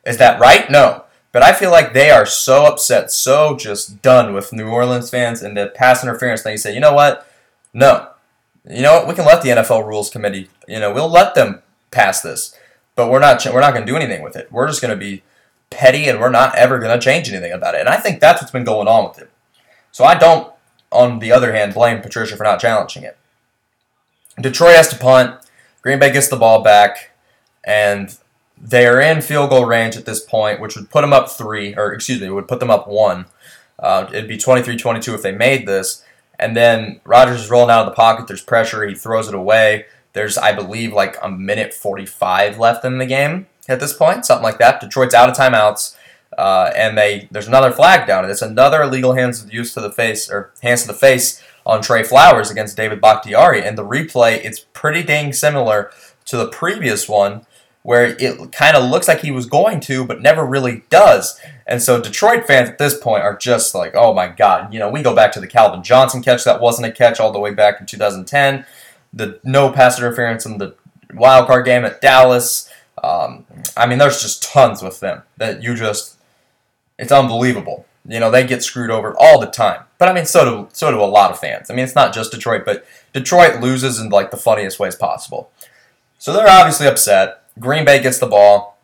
Is 0.06 0.18
that 0.18 0.40
right? 0.40 0.70
No. 0.70 1.04
But 1.32 1.42
I 1.42 1.52
feel 1.52 1.70
like 1.70 1.92
they 1.92 2.10
are 2.10 2.24
so 2.24 2.64
upset, 2.64 3.10
so 3.10 3.56
just 3.56 4.00
done 4.00 4.32
with 4.32 4.52
New 4.52 4.68
Orleans 4.68 5.10
fans 5.10 5.42
and 5.42 5.56
the 5.56 5.68
pass 5.74 6.02
interference 6.02 6.42
thing. 6.42 6.52
You 6.52 6.58
say, 6.58 6.74
you 6.74 6.80
know 6.80 6.94
what? 6.94 7.30
No. 7.74 8.10
You 8.68 8.82
know 8.82 8.94
what? 8.94 9.08
We 9.08 9.14
can 9.14 9.26
let 9.26 9.42
the 9.42 9.50
NFL 9.50 9.86
Rules 9.86 10.10
Committee, 10.10 10.48
you 10.66 10.80
know, 10.80 10.92
we'll 10.92 11.10
let 11.10 11.34
them 11.34 11.62
pass 11.90 12.22
this. 12.22 12.54
But 12.94 13.10
we're 13.10 13.20
not 13.20 13.44
we're 13.46 13.60
not 13.60 13.74
going 13.74 13.86
to 13.86 13.92
do 13.92 13.96
anything 13.96 14.22
with 14.22 14.36
it. 14.36 14.50
We're 14.50 14.66
just 14.66 14.82
going 14.82 14.90
to 14.90 14.96
be 14.96 15.22
petty 15.70 16.08
and 16.08 16.18
we're 16.18 16.30
not 16.30 16.54
ever 16.56 16.78
going 16.78 16.98
to 16.98 17.04
change 17.04 17.28
anything 17.28 17.52
about 17.52 17.74
it. 17.74 17.80
And 17.80 17.88
I 17.88 17.98
think 17.98 18.20
that's 18.20 18.40
what's 18.40 18.50
been 18.50 18.64
going 18.64 18.88
on 18.88 19.08
with 19.08 19.18
it. 19.18 19.30
So 19.92 20.04
I 20.04 20.16
don't, 20.16 20.52
on 20.90 21.18
the 21.18 21.32
other 21.32 21.52
hand, 21.52 21.74
blame 21.74 22.00
Patricia 22.00 22.36
for 22.36 22.44
not 22.44 22.60
challenging 22.60 23.02
it. 23.04 23.16
Detroit 24.40 24.76
has 24.76 24.88
to 24.88 24.96
punt. 24.96 25.38
Green 25.82 25.98
Bay 25.98 26.12
gets 26.12 26.28
the 26.28 26.36
ball 26.36 26.62
back, 26.62 27.10
and 27.64 28.16
they 28.60 28.86
are 28.86 29.00
in 29.00 29.20
field 29.22 29.50
goal 29.50 29.64
range 29.64 29.96
at 29.96 30.04
this 30.04 30.20
point, 30.20 30.60
which 30.60 30.76
would 30.76 30.90
put 30.90 31.02
them 31.02 31.12
up 31.12 31.30
three, 31.30 31.74
or 31.74 31.92
excuse 31.92 32.20
me, 32.20 32.30
would 32.30 32.48
put 32.48 32.60
them 32.60 32.70
up 32.70 32.88
one. 32.88 33.26
Uh, 33.78 34.06
it'd 34.12 34.28
be 34.28 34.36
23-22 34.36 35.14
if 35.14 35.22
they 35.22 35.32
made 35.32 35.66
this. 35.66 36.04
And 36.38 36.56
then 36.56 37.00
Rodgers 37.04 37.42
is 37.42 37.50
rolling 37.50 37.70
out 37.70 37.80
of 37.80 37.86
the 37.86 37.96
pocket. 37.96 38.26
There's 38.26 38.42
pressure. 38.42 38.86
He 38.86 38.94
throws 38.94 39.28
it 39.28 39.34
away. 39.34 39.86
There's, 40.12 40.38
I 40.38 40.52
believe, 40.52 40.92
like 40.92 41.16
a 41.22 41.30
minute 41.30 41.74
45 41.74 42.58
left 42.58 42.84
in 42.84 42.98
the 42.98 43.06
game 43.06 43.46
at 43.68 43.80
this 43.80 43.92
point, 43.92 44.24
something 44.24 44.42
like 44.42 44.58
that. 44.58 44.80
Detroit's 44.80 45.14
out 45.14 45.28
of 45.28 45.36
timeouts, 45.36 45.94
uh, 46.36 46.72
and 46.74 46.96
they 46.96 47.28
there's 47.30 47.46
another 47.46 47.70
flag 47.70 48.06
down, 48.06 48.28
it's 48.28 48.42
another 48.42 48.82
illegal 48.82 49.14
hands 49.14 49.46
used 49.52 49.74
to 49.74 49.80
the 49.80 49.92
face 49.92 50.30
or 50.30 50.52
hands 50.62 50.82
to 50.82 50.88
the 50.88 50.94
face 50.94 51.42
on 51.66 51.82
Trey 51.82 52.02
Flowers 52.02 52.50
against 52.50 52.76
David 52.76 53.00
Bakhtiari. 53.00 53.62
And 53.62 53.76
the 53.76 53.84
replay, 53.84 54.42
it's 54.42 54.60
pretty 54.72 55.02
dang 55.02 55.32
similar 55.34 55.90
to 56.24 56.36
the 56.36 56.48
previous 56.48 57.08
one, 57.08 57.42
where 57.82 58.16
it 58.18 58.52
kind 58.52 58.76
of 58.76 58.90
looks 58.90 59.08
like 59.08 59.20
he 59.20 59.30
was 59.30 59.46
going 59.46 59.80
to, 59.80 60.04
but 60.04 60.20
never 60.20 60.44
really 60.44 60.82
does. 60.90 61.40
And 61.66 61.82
so 61.82 62.00
Detroit 62.00 62.46
fans 62.46 62.68
at 62.68 62.78
this 62.78 62.98
point 62.98 63.22
are 63.22 63.36
just 63.36 63.74
like, 63.74 63.94
oh 63.94 64.12
my 64.12 64.28
God. 64.28 64.72
You 64.72 64.78
know, 64.78 64.90
we 64.90 65.02
go 65.02 65.14
back 65.14 65.32
to 65.32 65.40
the 65.40 65.46
Calvin 65.46 65.82
Johnson 65.82 66.22
catch 66.22 66.44
that 66.44 66.60
wasn't 66.60 66.88
a 66.88 66.92
catch 66.92 67.20
all 67.20 67.32
the 67.32 67.40
way 67.40 67.54
back 67.54 67.80
in 67.80 67.86
2010, 67.86 68.66
the 69.12 69.40
no 69.44 69.70
pass 69.70 69.98
interference 69.98 70.44
in 70.44 70.58
the 70.58 70.74
wild 71.14 71.46
card 71.46 71.64
game 71.64 71.84
at 71.84 72.00
Dallas. 72.00 72.70
Um, 73.02 73.44
I 73.76 73.86
mean, 73.86 73.98
there's 73.98 74.20
just 74.20 74.42
tons 74.42 74.82
with 74.82 75.00
them 75.00 75.22
that 75.36 75.62
you 75.62 75.74
just, 75.74 76.18
it's 76.98 77.12
unbelievable. 77.12 77.86
You 78.06 78.20
know, 78.20 78.30
they 78.30 78.46
get 78.46 78.62
screwed 78.62 78.90
over 78.90 79.14
all 79.18 79.38
the 79.38 79.46
time. 79.46 79.82
But 79.98 80.08
I 80.08 80.12
mean, 80.14 80.24
so 80.24 80.44
do 80.44 80.68
so 80.72 80.90
do 80.90 81.00
a 81.00 81.04
lot 81.04 81.30
of 81.30 81.38
fans. 81.38 81.70
I 81.70 81.74
mean, 81.74 81.84
it's 81.84 81.94
not 81.94 82.14
just 82.14 82.32
Detroit, 82.32 82.64
but 82.64 82.86
Detroit 83.12 83.60
loses 83.60 83.98
in 83.98 84.08
like 84.08 84.30
the 84.30 84.36
funniest 84.36 84.78
ways 84.78 84.96
possible. 84.96 85.50
So 86.18 86.32
they're 86.32 86.48
obviously 86.48 86.86
upset. 86.86 87.42
Green 87.58 87.84
Bay 87.84 88.02
gets 88.02 88.18
the 88.18 88.26
ball. 88.26 88.78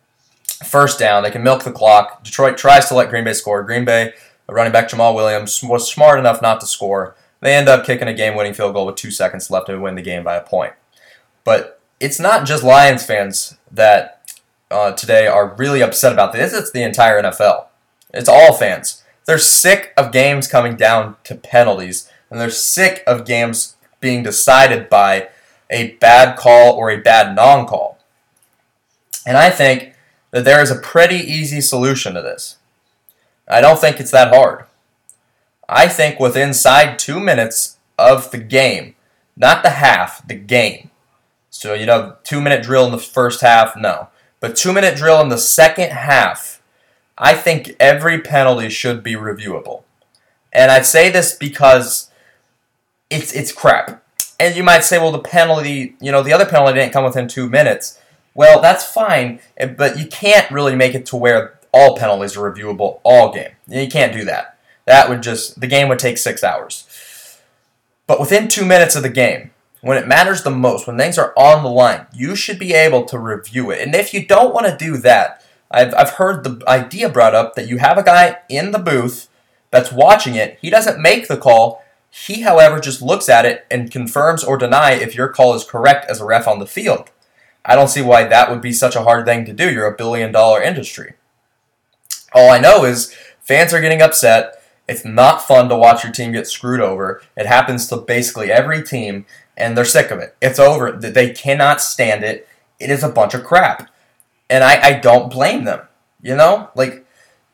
First 0.65 0.99
down, 0.99 1.23
they 1.23 1.31
can 1.31 1.43
milk 1.43 1.65
the 1.65 1.73
clock. 1.73 2.23
Detroit 2.25 2.57
tries 2.57 2.89
to 2.89 2.95
let 2.95 3.11
Green 3.11 3.25
Bay 3.25 3.33
score. 3.33 3.63
Green 3.63 3.85
Bay, 3.85 4.13
running 4.49 4.73
back 4.73 4.89
Jamaal 4.89 5.15
Williams, 5.15 5.63
was 5.63 5.91
smart 5.91 6.19
enough 6.19 6.41
not 6.41 6.61
to 6.61 6.67
score. 6.67 7.17
They 7.41 7.55
end 7.55 7.69
up 7.69 7.85
kicking 7.85 8.09
a 8.09 8.15
game-winning 8.15 8.55
field 8.55 8.73
goal 8.73 8.87
with 8.87 8.97
two 8.97 9.11
seconds 9.11 9.51
left 9.51 9.67
to 9.67 9.79
win 9.79 9.97
the 9.97 10.03
game 10.03 10.25
by 10.25 10.37
a 10.37 10.41
point. 10.41 10.73
But 11.45 11.81
it's 12.01 12.19
not 12.19 12.47
just 12.47 12.65
Lions 12.65 13.05
fans 13.05 13.59
that 13.71 14.33
uh, 14.71 14.93
today 14.93 15.27
are 15.27 15.55
really 15.55 15.83
upset 15.83 16.13
about 16.13 16.33
this. 16.33 16.55
It's 16.55 16.71
the 16.71 16.83
entire 16.83 17.23
NFL. 17.23 17.67
It's 18.13 18.29
all 18.29 18.55
fans. 18.55 19.03
They're 19.27 19.39
sick 19.39 19.93
of 19.97 20.13
games 20.13 20.49
coming 20.49 20.77
down 20.77 21.17
to 21.25 21.35
penalties, 21.35 22.11
and 22.31 22.41
they're 22.41 22.51
sick 22.51 23.03
of 23.07 23.27
games 23.27 23.77
being 24.01 24.23
decided 24.23 24.89
by 24.89 25.29
a 25.71 25.93
bad 25.93 26.37
call 26.37 26.75
or 26.75 26.91
a 26.91 27.01
bad 27.01 27.35
non 27.35 27.67
call. 27.67 27.94
And 29.27 29.37
I 29.37 29.51
think 29.51 29.95
that 30.31 30.45
there 30.45 30.63
is 30.63 30.71
a 30.71 30.79
pretty 30.79 31.17
easy 31.17 31.61
solution 31.61 32.15
to 32.15 32.23
this. 32.23 32.57
I 33.49 33.61
don't 33.61 33.81
think 33.81 34.01
it's 34.01 34.11
that 34.11 34.35
hard. 34.35 34.65
I 35.69 35.89
think 35.89 36.21
with 36.21 36.37
inside 36.37 36.99
two 36.99 37.21
minutes 37.21 37.79
of 37.99 38.31
the 38.31 38.39
game, 38.39 38.95
not 39.37 39.63
the 39.63 39.71
half, 39.71 40.27
the 40.27 40.35
game. 40.35 40.91
So, 41.51 41.75
you 41.75 41.87
know, 41.87 42.17
two 42.25 42.41
minute 42.41 42.63
drill 42.63 42.87
in 42.87 42.93
the 42.93 42.99
first 42.99 43.41
half, 43.41 43.77
no. 43.77 44.09
But 44.41 44.57
two 44.57 44.73
minute 44.73 44.97
drill 44.97 45.21
in 45.21 45.29
the 45.29 45.39
second 45.39 45.91
half 45.91 46.55
I 47.17 47.35
think 47.35 47.77
every 47.79 48.21
penalty 48.21 48.69
should 48.69 49.03
be 49.03 49.15
reviewable. 49.15 49.85
And 50.53 50.71
I 50.71 50.83
say 50.83 51.11
this 51.11 51.35
because 51.35 52.11
it's 53.11 53.33
it's 53.33 53.53
crap. 53.53 54.03
And 54.41 54.57
you 54.57 54.65
might 54.65 54.83
say, 54.83 54.99
well, 54.99 55.13
the 55.13 55.21
penalty, 55.21 55.95
you 56.01 56.11
know, 56.11 56.23
the 56.23 56.33
other 56.33 56.47
penalty 56.47 56.75
didn't 56.75 56.93
come 56.93 57.05
within 57.05 57.29
two 57.29 57.49
minutes. 57.49 58.01
Well, 58.35 58.61
that's 58.61 58.85
fine, 58.85 59.41
eh, 59.57 59.67
but 59.67 59.99
you 59.99 60.07
can't 60.07 60.51
really 60.51 60.75
make 60.75 60.95
it 60.95 61.07
to 61.07 61.17
where 61.17 61.59
all 61.73 61.97
penalties 61.97 62.37
are 62.37 62.53
reviewable 62.53 63.01
all 63.03 63.33
game. 63.33 63.53
You 63.67 63.89
can't 63.89 64.13
do 64.13 64.25
that. 64.25 64.59
That 64.87 65.09
would 65.09 65.23
just 65.23 65.61
the 65.61 65.67
game 65.67 65.89
would 65.89 65.99
take 65.99 66.19
six 66.19 66.45
hours. 66.45 66.87
But 68.07 68.21
within 68.21 68.49
two 68.49 68.65
minutes 68.65 68.97
of 68.97 69.03
the 69.03 69.09
game, 69.09 69.51
when 69.81 69.97
it 69.97 70.09
matters 70.09 70.43
the 70.43 70.51
most, 70.51 70.87
when 70.87 70.99
things 70.99 71.19
are 71.19 71.33
on 71.37 71.63
the 71.63 71.71
line, 71.71 72.07
you 72.13 72.37
should 72.37 72.59
be 72.59 72.75
able 72.75 73.05
to 73.05 73.19
review 73.19 73.71
it. 73.71 73.81
And 73.81 73.95
if 73.95 74.13
you 74.13 74.27
don't 74.27 74.55
want 74.55 74.67
to 74.67 74.77
do 74.77 74.97
that, 74.99 75.45
I've, 75.71 75.95
I've 75.95 76.11
heard 76.11 76.45
the 76.45 76.63
idea 76.69 77.09
brought 77.09 77.35
up 77.35 77.55
that 77.55 77.69
you 77.69 77.79
have 77.79 77.99
a 77.99 78.03
guy 78.03 78.39
in 78.49 78.71
the 78.71 78.79
booth 78.79 79.29
that's 79.71 79.93
watching 79.93 80.37
it. 80.37 80.59
He 80.61 80.71
doesn't 80.71 81.03
make 81.03 81.29
the 81.29 81.37
call. 81.37 81.83
He, 82.11 82.43
however, 82.43 82.79
just 82.79 83.03
looks 83.03 83.29
at 83.29 83.45
it 83.45 83.67
and 83.71 83.91
confirms 83.91 84.45
or 84.45 84.57
deny 84.57 84.93
if 84.93 85.15
your 85.15 85.29
call 85.29 85.55
is 85.55 85.65
correct 85.65 86.09
as 86.09 86.21
a 86.21 86.25
ref 86.25 86.47
on 86.47 86.61
the 86.61 86.67
field. 86.67 87.11
I 87.65 87.75
don't 87.75 87.89
see 87.89 88.03
why 88.03 88.25
that 88.25 88.51
would 88.51 88.61
be 88.61 88.73
such 88.73 88.95
a 88.95 89.03
hard 89.03 89.25
thing 89.25 89.45
to 89.47 89.53
do. 89.53 89.71
You're 89.71 89.87
a 89.87 89.97
billion 89.97 90.33
dollar 90.33 90.63
industry. 90.63 91.15
All 92.35 92.51
I 92.51 92.59
know 92.59 92.85
is 92.85 93.15
fans 93.41 93.73
are 93.73 93.81
getting 93.81 94.03
upset. 94.03 94.61
It's 94.87 95.05
not 95.05 95.47
fun 95.47 95.69
to 95.71 95.77
watch 95.77 96.05
your 96.05 96.13
team 96.13 96.33
get 96.33 96.47
screwed 96.47 96.81
over. 96.81 97.23
It 97.37 97.47
happens 97.47 97.89
to 97.89 97.97
basically 97.97 98.53
every 98.53 98.83
team, 98.83 99.25
and 99.57 99.77
they're 99.77 99.85
sick 99.85 100.11
of 100.11 100.19
it. 100.19 100.37
It's 100.43 100.59
over. 100.59 100.93
They 100.93 101.31
cannot 101.33 101.81
stand 101.81 102.23
it. 102.23 102.47
It 102.79 102.91
is 102.91 103.03
a 103.03 103.09
bunch 103.09 103.33
of 103.33 103.45
crap. 103.45 103.91
And 104.51 104.63
I, 104.63 104.89
I 104.89 104.93
don't 104.99 105.33
blame 105.33 105.65
them. 105.65 105.81
You 106.21 106.37
know? 106.37 106.69
Like, 106.75 107.07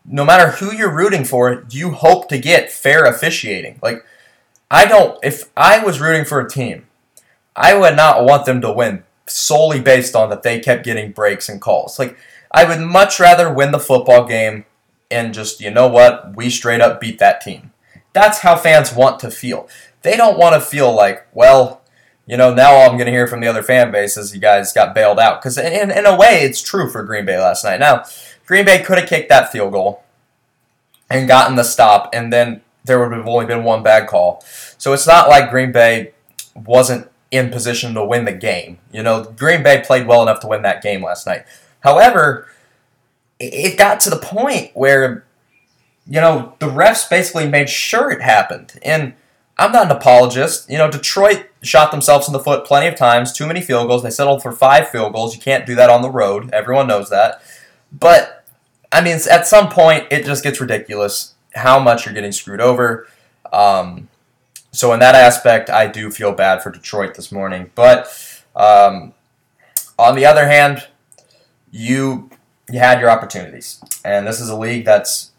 no 0.04 0.24
matter 0.24 0.52
who 0.52 0.72
you're 0.72 0.92
rooting 0.92 1.24
for, 1.24 1.64
you 1.70 1.92
hope 1.92 2.28
to 2.30 2.38
get 2.38 2.72
fair 2.72 3.04
officiating. 3.04 3.78
Like, 3.80 4.04
I 4.70 4.86
don't, 4.86 5.18
if 5.22 5.50
I 5.56 5.84
was 5.84 6.00
rooting 6.00 6.24
for 6.24 6.40
a 6.40 6.48
team, 6.48 6.86
I 7.54 7.74
would 7.74 7.96
not 7.96 8.24
want 8.24 8.46
them 8.46 8.60
to 8.62 8.72
win 8.72 9.04
solely 9.30 9.80
based 9.80 10.14
on 10.14 10.30
that 10.30 10.42
they 10.42 10.60
kept 10.60 10.84
getting 10.84 11.12
breaks 11.12 11.48
and 11.48 11.60
calls. 11.60 11.98
Like, 11.98 12.16
I 12.52 12.64
would 12.64 12.80
much 12.80 13.20
rather 13.20 13.52
win 13.52 13.72
the 13.72 13.78
football 13.78 14.26
game 14.26 14.64
and 15.10 15.34
just, 15.34 15.60
you 15.60 15.70
know 15.70 15.88
what, 15.88 16.36
we 16.36 16.50
straight 16.50 16.80
up 16.80 17.00
beat 17.00 17.18
that 17.18 17.40
team. 17.40 17.72
That's 18.12 18.38
how 18.38 18.56
fans 18.56 18.94
want 18.94 19.20
to 19.20 19.30
feel. 19.30 19.68
They 20.02 20.16
don't 20.16 20.38
want 20.38 20.54
to 20.54 20.60
feel 20.60 20.94
like, 20.94 21.26
well, 21.32 21.82
you 22.26 22.36
know, 22.36 22.54
now 22.54 22.72
all 22.72 22.88
I'm 22.88 22.96
going 22.96 23.06
to 23.06 23.12
hear 23.12 23.26
from 23.26 23.40
the 23.40 23.48
other 23.48 23.62
fan 23.62 23.90
base 23.90 24.16
is 24.16 24.34
you 24.34 24.40
guys 24.40 24.72
got 24.72 24.94
bailed 24.94 25.18
out. 25.18 25.40
Because 25.40 25.58
in, 25.58 25.90
in 25.90 26.06
a 26.06 26.16
way, 26.16 26.42
it's 26.42 26.62
true 26.62 26.88
for 26.88 27.02
Green 27.02 27.24
Bay 27.24 27.38
last 27.38 27.64
night. 27.64 27.80
Now, 27.80 28.04
Green 28.46 28.64
Bay 28.64 28.82
could 28.82 28.98
have 28.98 29.08
kicked 29.08 29.28
that 29.28 29.50
field 29.52 29.72
goal 29.72 30.04
and 31.08 31.26
gotten 31.26 31.56
the 31.56 31.64
stop, 31.64 32.08
and 32.12 32.32
then 32.32 32.62
there 32.84 33.00
would 33.00 33.16
have 33.16 33.26
only 33.26 33.46
been 33.46 33.64
one 33.64 33.82
bad 33.82 34.08
call. 34.08 34.42
So 34.78 34.92
it's 34.92 35.06
not 35.06 35.28
like 35.28 35.50
Green 35.50 35.72
Bay 35.72 36.12
wasn't 36.54 37.09
in 37.30 37.50
position 37.50 37.94
to 37.94 38.04
win 38.04 38.24
the 38.24 38.32
game. 38.32 38.78
You 38.92 39.02
know, 39.02 39.24
Green 39.24 39.62
Bay 39.62 39.82
played 39.84 40.06
well 40.06 40.22
enough 40.22 40.40
to 40.40 40.48
win 40.48 40.62
that 40.62 40.82
game 40.82 41.02
last 41.02 41.26
night. 41.26 41.44
However, 41.80 42.48
it 43.38 43.78
got 43.78 44.00
to 44.00 44.10
the 44.10 44.18
point 44.18 44.70
where, 44.74 45.24
you 46.06 46.20
know, 46.20 46.54
the 46.58 46.66
refs 46.66 47.08
basically 47.08 47.48
made 47.48 47.70
sure 47.70 48.10
it 48.10 48.20
happened. 48.20 48.78
And 48.82 49.14
I'm 49.56 49.72
not 49.72 49.86
an 49.86 49.96
apologist. 49.96 50.68
You 50.68 50.78
know, 50.78 50.90
Detroit 50.90 51.46
shot 51.62 51.90
themselves 51.90 52.26
in 52.26 52.32
the 52.32 52.40
foot 52.40 52.66
plenty 52.66 52.88
of 52.88 52.96
times, 52.96 53.32
too 53.32 53.46
many 53.46 53.60
field 53.60 53.88
goals. 53.88 54.02
They 54.02 54.10
settled 54.10 54.42
for 54.42 54.52
five 54.52 54.88
field 54.88 55.12
goals. 55.12 55.34
You 55.34 55.40
can't 55.40 55.66
do 55.66 55.74
that 55.76 55.90
on 55.90 56.02
the 56.02 56.10
road. 56.10 56.50
Everyone 56.52 56.86
knows 56.86 57.10
that. 57.10 57.42
But, 57.92 58.44
I 58.90 59.00
mean, 59.00 59.18
at 59.30 59.46
some 59.46 59.68
point, 59.68 60.06
it 60.10 60.24
just 60.24 60.42
gets 60.42 60.60
ridiculous 60.60 61.34
how 61.54 61.78
much 61.78 62.06
you're 62.06 62.14
getting 62.14 62.32
screwed 62.32 62.60
over. 62.60 63.06
Um, 63.52 64.08
so 64.72 64.92
in 64.92 65.00
that 65.00 65.14
aspect, 65.14 65.68
I 65.68 65.86
do 65.86 66.10
feel 66.10 66.32
bad 66.32 66.62
for 66.62 66.70
Detroit 66.70 67.14
this 67.14 67.32
morning. 67.32 67.70
But 67.74 68.08
um, 68.54 69.14
on 69.98 70.14
the 70.14 70.26
other 70.26 70.46
hand, 70.46 70.86
you 71.70 72.30
you 72.70 72.78
had 72.78 73.00
your 73.00 73.10
opportunities, 73.10 73.82
and 74.04 74.26
this 74.26 74.40
is 74.40 74.48
a 74.48 74.56
league 74.56 74.84
that's 74.84 75.32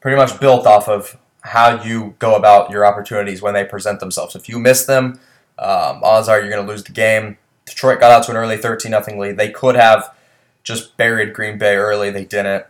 pretty 0.00 0.16
much 0.16 0.40
built 0.40 0.66
off 0.66 0.88
of 0.88 1.18
how 1.42 1.82
you 1.82 2.14
go 2.18 2.34
about 2.34 2.70
your 2.70 2.86
opportunities 2.86 3.42
when 3.42 3.54
they 3.54 3.64
present 3.64 4.00
themselves. 4.00 4.34
If 4.34 4.48
you 4.48 4.58
miss 4.58 4.86
them, 4.86 5.20
um, 5.58 6.00
odds 6.02 6.28
are 6.28 6.40
you're 6.40 6.50
going 6.50 6.64
to 6.64 6.70
lose 6.70 6.84
the 6.84 6.92
game. 6.92 7.36
Detroit 7.66 8.00
got 8.00 8.10
out 8.10 8.24
to 8.24 8.30
an 8.30 8.36
early 8.36 8.56
13 8.56 8.92
0 8.92 9.20
lead. 9.20 9.36
They 9.36 9.50
could 9.50 9.76
have 9.76 10.14
just 10.62 10.96
buried 10.96 11.34
Green 11.34 11.58
Bay 11.58 11.76
early. 11.76 12.10
They 12.10 12.24
didn't, 12.24 12.64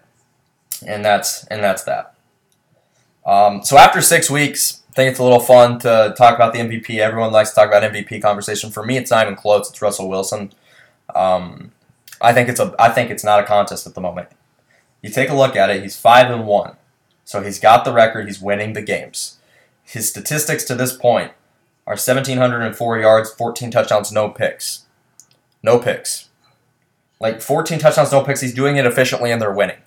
and 0.85 1.05
that's 1.05 1.45
and 1.45 1.63
that's 1.63 1.85
that. 1.85 2.15
Um, 3.25 3.63
so 3.63 3.77
after 3.77 4.01
six 4.01 4.31
weeks, 4.31 4.78
think 4.99 5.13
it's 5.13 5.21
a 5.21 5.23
little 5.23 5.39
fun 5.39 5.79
to 5.79 6.13
talk 6.19 6.35
about 6.35 6.53
the 6.53 6.59
MVP. 6.59 6.99
Everyone 6.99 7.31
likes 7.31 7.51
to 7.51 7.55
talk 7.55 7.69
about 7.69 7.85
MVP 7.85 8.21
conversation. 8.21 8.71
For 8.73 8.85
me, 8.85 8.97
it's 8.97 9.13
not 9.13 9.25
even 9.25 9.37
close. 9.37 9.71
It's 9.71 9.81
Russell 9.81 10.09
Wilson. 10.09 10.53
Um, 11.15 11.71
I 12.21 12.33
think 12.33 12.49
it's 12.49 12.59
a. 12.59 12.75
I 12.81 12.89
think 12.89 13.09
it's 13.09 13.23
not 13.23 13.39
a 13.39 13.47
contest 13.47 13.87
at 13.87 13.95
the 13.95 14.01
moment. 14.01 14.29
You 15.01 15.11
take 15.11 15.29
a 15.29 15.37
look 15.37 15.55
at 15.55 15.71
it. 15.71 15.85
He's 15.85 15.97
five 15.97 16.33
and 16.33 16.49
one, 16.49 16.77
so 17.25 17.45
he's 17.45 17.61
got 17.61 17.85
the 17.85 17.93
record. 17.93 18.27
He's 18.27 18.41
winning 18.41 18.73
the 18.73 18.83
games. 18.83 19.39
His 19.85 20.09
statistics 20.09 20.65
to 20.65 20.75
this 20.75 20.97
point 20.97 21.31
are 21.87 21.93
1,704 21.93 22.99
yards, 22.99 23.31
14 23.31 23.71
touchdowns, 23.71 24.11
no 24.11 24.29
picks. 24.29 24.87
No 25.63 25.79
picks. 25.79 26.29
Like 27.21 27.41
14 27.41 27.79
touchdowns, 27.79 28.11
no 28.11 28.25
picks. 28.25 28.41
He's 28.41 28.53
doing 28.53 28.77
it 28.77 28.85
efficiently, 28.85 29.31
and 29.31 29.41
they're 29.41 29.53
winning. 29.53 29.79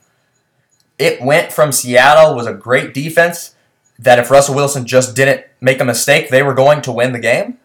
It 0.97 1.21
went 1.21 1.51
from 1.51 1.73
Seattle 1.73 2.33
was 2.33 2.47
a 2.47 2.53
great 2.53 2.93
defense 2.93 3.55
that 4.01 4.19
if 4.19 4.31
Russell 4.31 4.55
Wilson 4.55 4.85
just 4.85 5.15
didn't 5.15 5.45
make 5.61 5.79
a 5.79 5.85
mistake, 5.85 6.29
they 6.29 6.43
were 6.43 6.53
going 6.53 6.81
to 6.81 6.91
win 6.91 7.13
the 7.13 7.19
game, 7.19 7.57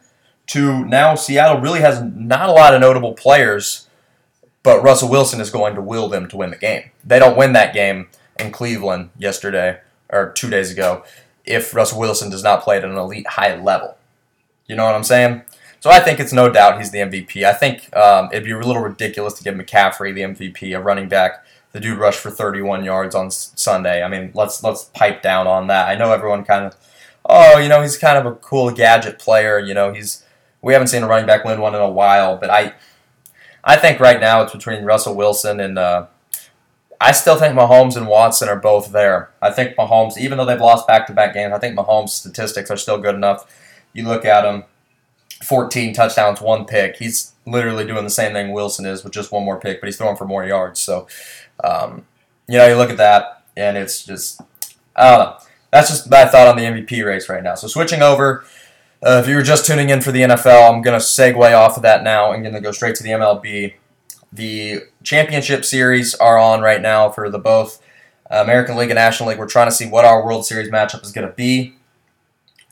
to 0.48 0.84
now 0.84 1.14
Seattle 1.14 1.60
really 1.60 1.80
has 1.80 2.02
not 2.02 2.48
a 2.48 2.52
lot 2.52 2.74
of 2.74 2.80
notable 2.80 3.14
players, 3.14 3.88
but 4.62 4.82
Russell 4.82 5.10
Wilson 5.10 5.40
is 5.40 5.50
going 5.50 5.74
to 5.74 5.80
will 5.80 6.08
them 6.08 6.28
to 6.28 6.36
win 6.36 6.50
the 6.50 6.56
game. 6.56 6.90
They 7.04 7.18
don't 7.18 7.36
win 7.36 7.52
that 7.54 7.74
game 7.74 8.08
in 8.38 8.52
Cleveland 8.52 9.10
yesterday 9.18 9.80
or 10.10 10.30
two 10.32 10.50
days 10.50 10.70
ago 10.70 11.04
if 11.44 11.74
Russell 11.74 12.00
Wilson 12.00 12.30
does 12.30 12.44
not 12.44 12.62
play 12.62 12.76
at 12.76 12.84
an 12.84 12.96
elite 12.96 13.26
high 13.26 13.56
level. 13.56 13.96
You 14.66 14.76
know 14.76 14.84
what 14.84 14.94
I'm 14.94 15.04
saying? 15.04 15.42
So 15.80 15.90
I 15.90 16.00
think 16.00 16.20
it's 16.20 16.32
no 16.32 16.50
doubt 16.50 16.78
he's 16.78 16.90
the 16.90 16.98
MVP. 16.98 17.44
I 17.44 17.52
think 17.52 17.94
um, 17.96 18.28
it'd 18.32 18.44
be 18.44 18.50
a 18.50 18.58
little 18.58 18.82
ridiculous 18.82 19.34
to 19.34 19.44
give 19.44 19.54
McCaffrey 19.54 20.14
the 20.14 20.22
MVP, 20.22 20.76
a 20.76 20.82
running 20.82 21.08
back 21.08 21.44
the 21.72 21.80
dude 21.80 21.98
rushed 21.98 22.20
for 22.20 22.30
31 22.30 22.84
yards 22.84 23.14
on 23.14 23.30
Sunday. 23.30 24.02
I 24.02 24.08
mean, 24.08 24.30
let's 24.34 24.62
let's 24.62 24.84
pipe 24.84 25.22
down 25.22 25.46
on 25.46 25.66
that. 25.66 25.88
I 25.88 25.94
know 25.94 26.12
everyone 26.12 26.44
kind 26.44 26.64
of, 26.64 26.76
oh, 27.24 27.58
you 27.58 27.68
know, 27.68 27.82
he's 27.82 27.98
kind 27.98 28.18
of 28.18 28.26
a 28.26 28.34
cool 28.36 28.70
gadget 28.70 29.18
player. 29.18 29.58
You 29.58 29.74
know, 29.74 29.92
he's 29.92 30.24
we 30.62 30.72
haven't 30.72 30.88
seen 30.88 31.02
a 31.02 31.08
running 31.08 31.26
back 31.26 31.44
win 31.44 31.60
one 31.60 31.74
in 31.74 31.80
a 31.80 31.90
while, 31.90 32.36
but 32.36 32.50
I, 32.50 32.74
I 33.62 33.76
think 33.76 34.00
right 34.00 34.20
now 34.20 34.42
it's 34.42 34.52
between 34.52 34.84
Russell 34.84 35.14
Wilson 35.14 35.60
and. 35.60 35.78
Uh, 35.78 36.06
I 36.98 37.12
still 37.12 37.36
think 37.36 37.54
Mahomes 37.54 37.94
and 37.94 38.06
Watson 38.06 38.48
are 38.48 38.58
both 38.58 38.90
there. 38.92 39.30
I 39.42 39.50
think 39.50 39.76
Mahomes, 39.76 40.16
even 40.16 40.38
though 40.38 40.46
they've 40.46 40.58
lost 40.58 40.86
back-to-back 40.86 41.34
games, 41.34 41.52
I 41.52 41.58
think 41.58 41.76
Mahomes' 41.76 42.08
statistics 42.08 42.70
are 42.70 42.76
still 42.76 42.98
good 42.98 43.14
enough. 43.14 43.44
You 43.92 44.04
look 44.08 44.24
at 44.24 44.46
him, 44.46 44.64
14 45.44 45.94
touchdowns, 45.94 46.40
one 46.40 46.64
pick. 46.64 46.96
He's 46.96 47.32
literally 47.46 47.86
doing 47.86 48.04
the 48.04 48.10
same 48.10 48.32
thing 48.32 48.52
Wilson 48.52 48.86
is 48.86 49.04
with 49.04 49.12
just 49.12 49.32
one 49.32 49.44
more 49.44 49.60
pick, 49.60 49.80
but 49.80 49.86
he's 49.86 49.96
throwing 49.96 50.16
for 50.16 50.26
more 50.26 50.44
yards. 50.44 50.80
So 50.80 51.06
um, 51.62 52.06
you 52.48 52.58
know, 52.58 52.66
you 52.66 52.76
look 52.76 52.90
at 52.90 52.96
that, 52.98 53.42
and 53.56 53.76
it's 53.76 54.04
just, 54.04 54.40
I 54.94 55.10
don't 55.10 55.18
know. 55.18 55.36
That's 55.72 55.90
just 55.90 56.10
my 56.10 56.26
thought 56.26 56.46
on 56.46 56.56
the 56.56 56.62
MVP 56.62 57.04
race 57.04 57.28
right 57.28 57.42
now. 57.42 57.54
So 57.54 57.66
switching 57.66 58.02
over, 58.02 58.44
uh, 59.04 59.20
if 59.22 59.28
you 59.28 59.34
were 59.34 59.42
just 59.42 59.66
tuning 59.66 59.90
in 59.90 60.00
for 60.00 60.12
the 60.12 60.22
NFL, 60.22 60.72
I'm 60.72 60.82
going 60.82 60.98
to 60.98 61.04
segue 61.04 61.56
off 61.56 61.76
of 61.76 61.82
that 61.82 62.02
now 62.02 62.32
and 62.32 62.42
going 62.42 62.54
to 62.54 62.60
go 62.60 62.72
straight 62.72 62.94
to 62.96 63.02
the 63.02 63.10
MLB. 63.10 63.74
The 64.32 64.82
championship 65.02 65.64
series 65.64 66.14
are 66.14 66.38
on 66.38 66.60
right 66.60 66.80
now 66.80 67.10
for 67.10 67.30
the 67.30 67.38
both 67.38 67.82
American 68.30 68.76
League 68.76 68.90
and 68.90 68.96
National 68.96 69.28
League. 69.28 69.38
We're 69.38 69.48
trying 69.48 69.68
to 69.68 69.74
see 69.74 69.88
what 69.88 70.04
our 70.04 70.24
World 70.24 70.46
Series 70.46 70.70
matchup 70.70 71.02
is 71.02 71.12
going 71.12 71.26
to 71.26 71.34
be. 71.34 71.74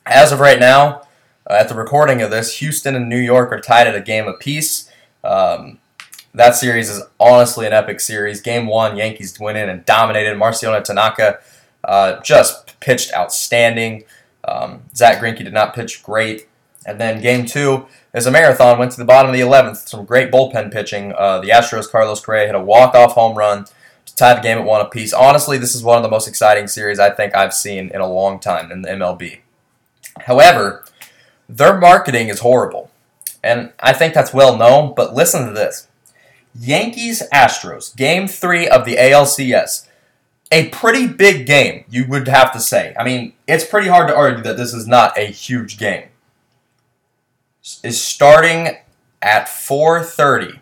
As 0.07 0.33
of 0.33 0.40
right 0.40 0.61
now, 0.61 1.03
uh, 1.49 1.55
at 1.55 1.69
the 1.69 1.75
recording 1.75 2.23
of 2.23 2.31
this, 2.31 2.59
Houston 2.59 2.95
and 2.95 3.09
New 3.09 3.19
York 3.19 3.53
are 3.53 3.61
tied 3.61 3.87
at 3.87 3.95
a 3.95 4.01
game 4.01 4.27
apiece. 4.27 4.91
Um, 5.23 5.79
that 6.35 6.57
series 6.57 6.91
is 6.91 7.03
honestly 7.21 7.67
an 7.67 7.73
epic 7.73 8.01
series. 8.01 8.41
Game 8.41 8.67
one, 8.67 8.97
Yankees 8.97 9.39
went 9.39 9.57
in 9.57 9.69
and 9.69 9.85
dominated. 9.85 10.37
Masahiro 10.37 10.83
Tanaka 10.83 11.39
uh, 11.85 12.21
just 12.23 12.79
pitched 12.81 13.15
outstanding. 13.15 14.05
Um, 14.47 14.83
Zack 14.95 15.23
Greinke 15.23 15.45
did 15.45 15.53
not 15.53 15.75
pitch 15.75 16.03
great. 16.03 16.49
And 16.87 17.01
then 17.01 17.23
game 17.23 17.47
two 17.47 17.87
is 18.13 18.27
a 18.27 18.31
marathon. 18.31 18.79
Went 18.79 18.93
to 18.93 18.99
the 18.99 19.05
bottom 19.05 19.31
of 19.31 19.37
the 19.37 19.43
11th. 19.43 19.89
Some 19.89 20.05
great 20.05 20.31
bullpen 20.31 20.73
pitching. 20.73 21.13
Uh, 21.13 21.41
the 21.41 21.49
Astros, 21.49 21.91
Carlos 21.91 22.21
Correa 22.21 22.47
hit 22.47 22.55
a 22.55 22.61
walk-off 22.61 23.13
home 23.13 23.39
run 23.39 23.65
to 24.05 24.15
tie 24.17 24.35
the 24.35 24.41
game 24.41 24.59
at 24.59 24.65
one 24.65 24.81
apiece. 24.81 25.13
Honestly, 25.13 25.57
this 25.57 25.75
is 25.75 25.83
one 25.83 25.97
of 25.97 26.03
the 26.03 26.11
most 26.11 26.29
exciting 26.29 26.67
series 26.67 26.99
I 26.99 27.11
think 27.11 27.35
I've 27.35 27.55
seen 27.55 27.91
in 27.95 28.01
a 28.01 28.09
long 28.09 28.39
time 28.39 28.71
in 28.71 28.83
the 28.83 28.91
MLB. 28.91 29.41
However, 30.21 30.85
their 31.49 31.79
marketing 31.79 32.29
is 32.29 32.41
horrible. 32.41 32.91
And 33.43 33.73
I 33.81 33.93
think 33.93 34.15
that's 34.15 34.33
well 34.33 34.57
known, 34.57 34.95
but 34.95 35.15
listen 35.15 35.47
to 35.47 35.53
this. 35.53 35.89
Yankees 36.59 37.23
Astros, 37.33 37.95
game 37.95 38.29
three 38.29 38.69
of 38.69 38.85
the 38.85 38.97
ALCS. 38.97 39.89
A 40.53 40.69
pretty 40.69 41.07
big 41.07 41.47
game, 41.47 41.85
you 41.89 42.07
would 42.07 42.29
have 42.29 42.53
to 42.53 42.61
say. 42.61 42.95
I 42.99 43.05
mean, 43.05 43.33
it's 43.47 43.65
pretty 43.65 43.89
hard 43.89 44.09
to 44.09 44.15
argue 44.17 44.43
that 44.45 44.57
this 44.57 44.73
is 44.73 44.87
not 44.87 45.19
a 45.19 45.27
huge 45.27 45.79
game. 45.79 46.09
Is 47.83 48.01
starting 48.01 48.77
at 49.21 49.49
4:30 49.49 50.61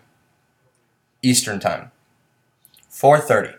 Eastern 1.21 1.61
Time. 1.61 1.91
4:30. 2.91 3.57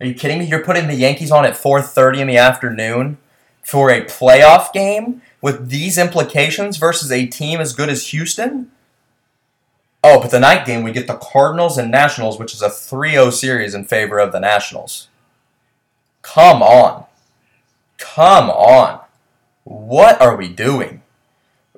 Are 0.00 0.06
you 0.06 0.14
kidding 0.14 0.38
me? 0.38 0.46
You're 0.46 0.64
putting 0.64 0.86
the 0.86 0.94
Yankees 0.94 1.30
on 1.30 1.44
at 1.44 1.56
4:30 1.56 2.20
in 2.20 2.26
the 2.26 2.36
afternoon 2.36 3.18
for 3.62 3.90
a 3.90 4.04
playoff 4.04 4.72
game 4.72 5.22
with 5.44 5.68
these 5.68 5.98
implications 5.98 6.78
versus 6.78 7.12
a 7.12 7.26
team 7.26 7.60
as 7.60 7.74
good 7.74 7.90
as 7.90 8.06
Houston? 8.08 8.70
Oh, 10.02 10.18
but 10.18 10.30
the 10.30 10.40
night 10.40 10.64
game, 10.64 10.82
we 10.82 10.90
get 10.90 11.06
the 11.06 11.18
Cardinals 11.18 11.76
and 11.76 11.90
Nationals, 11.90 12.38
which 12.38 12.54
is 12.54 12.62
a 12.62 12.70
3 12.70 13.10
0 13.10 13.28
series 13.28 13.74
in 13.74 13.84
favor 13.84 14.18
of 14.18 14.32
the 14.32 14.40
Nationals. 14.40 15.08
Come 16.22 16.62
on. 16.62 17.04
Come 17.98 18.48
on. 18.48 19.00
What 19.64 20.18
are 20.18 20.34
we 20.34 20.48
doing? 20.48 21.02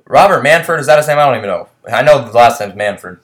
Robert 0.07 0.45
Manford, 0.45 0.79
is 0.79 0.87
that 0.87 0.99
his 0.99 1.09
name? 1.09 1.19
I 1.19 1.27
don't 1.27 1.37
even 1.37 1.51
know. 1.51 1.69
I 1.93 2.03
know 2.03 2.25
the 2.25 2.31
last 2.31 2.61
name's 2.61 2.75
Manford. 2.75 3.19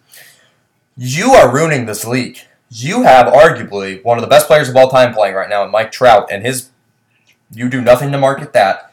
you 0.97 1.35
are 1.35 1.55
ruining 1.55 1.87
this 1.87 2.05
league. 2.05 2.41
You 2.69 3.05
have 3.05 3.33
arguably 3.33 4.03
one 4.03 4.19
of 4.19 4.23
the 4.23 4.29
best 4.29 4.49
players 4.49 4.69
of 4.69 4.75
all 4.75 4.91
time 4.91 5.15
playing 5.15 5.37
right 5.37 5.49
now, 5.49 5.65
Mike 5.69 5.93
Trout, 5.93 6.27
and 6.33 6.45
his. 6.45 6.71
You 7.53 7.69
do 7.69 7.81
nothing 7.81 8.11
to 8.11 8.19
market 8.19 8.53
that. 8.55 8.92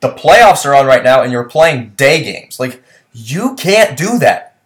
The 0.00 0.12
playoffs 0.12 0.64
are 0.64 0.74
on 0.74 0.86
right 0.86 1.04
now, 1.04 1.22
and 1.22 1.30
you're 1.30 1.44
playing 1.44 1.92
day 1.96 2.22
games. 2.22 2.58
Like 2.58 2.82
you 3.12 3.54
can't 3.54 3.96
do 3.96 4.18
that. 4.18 4.56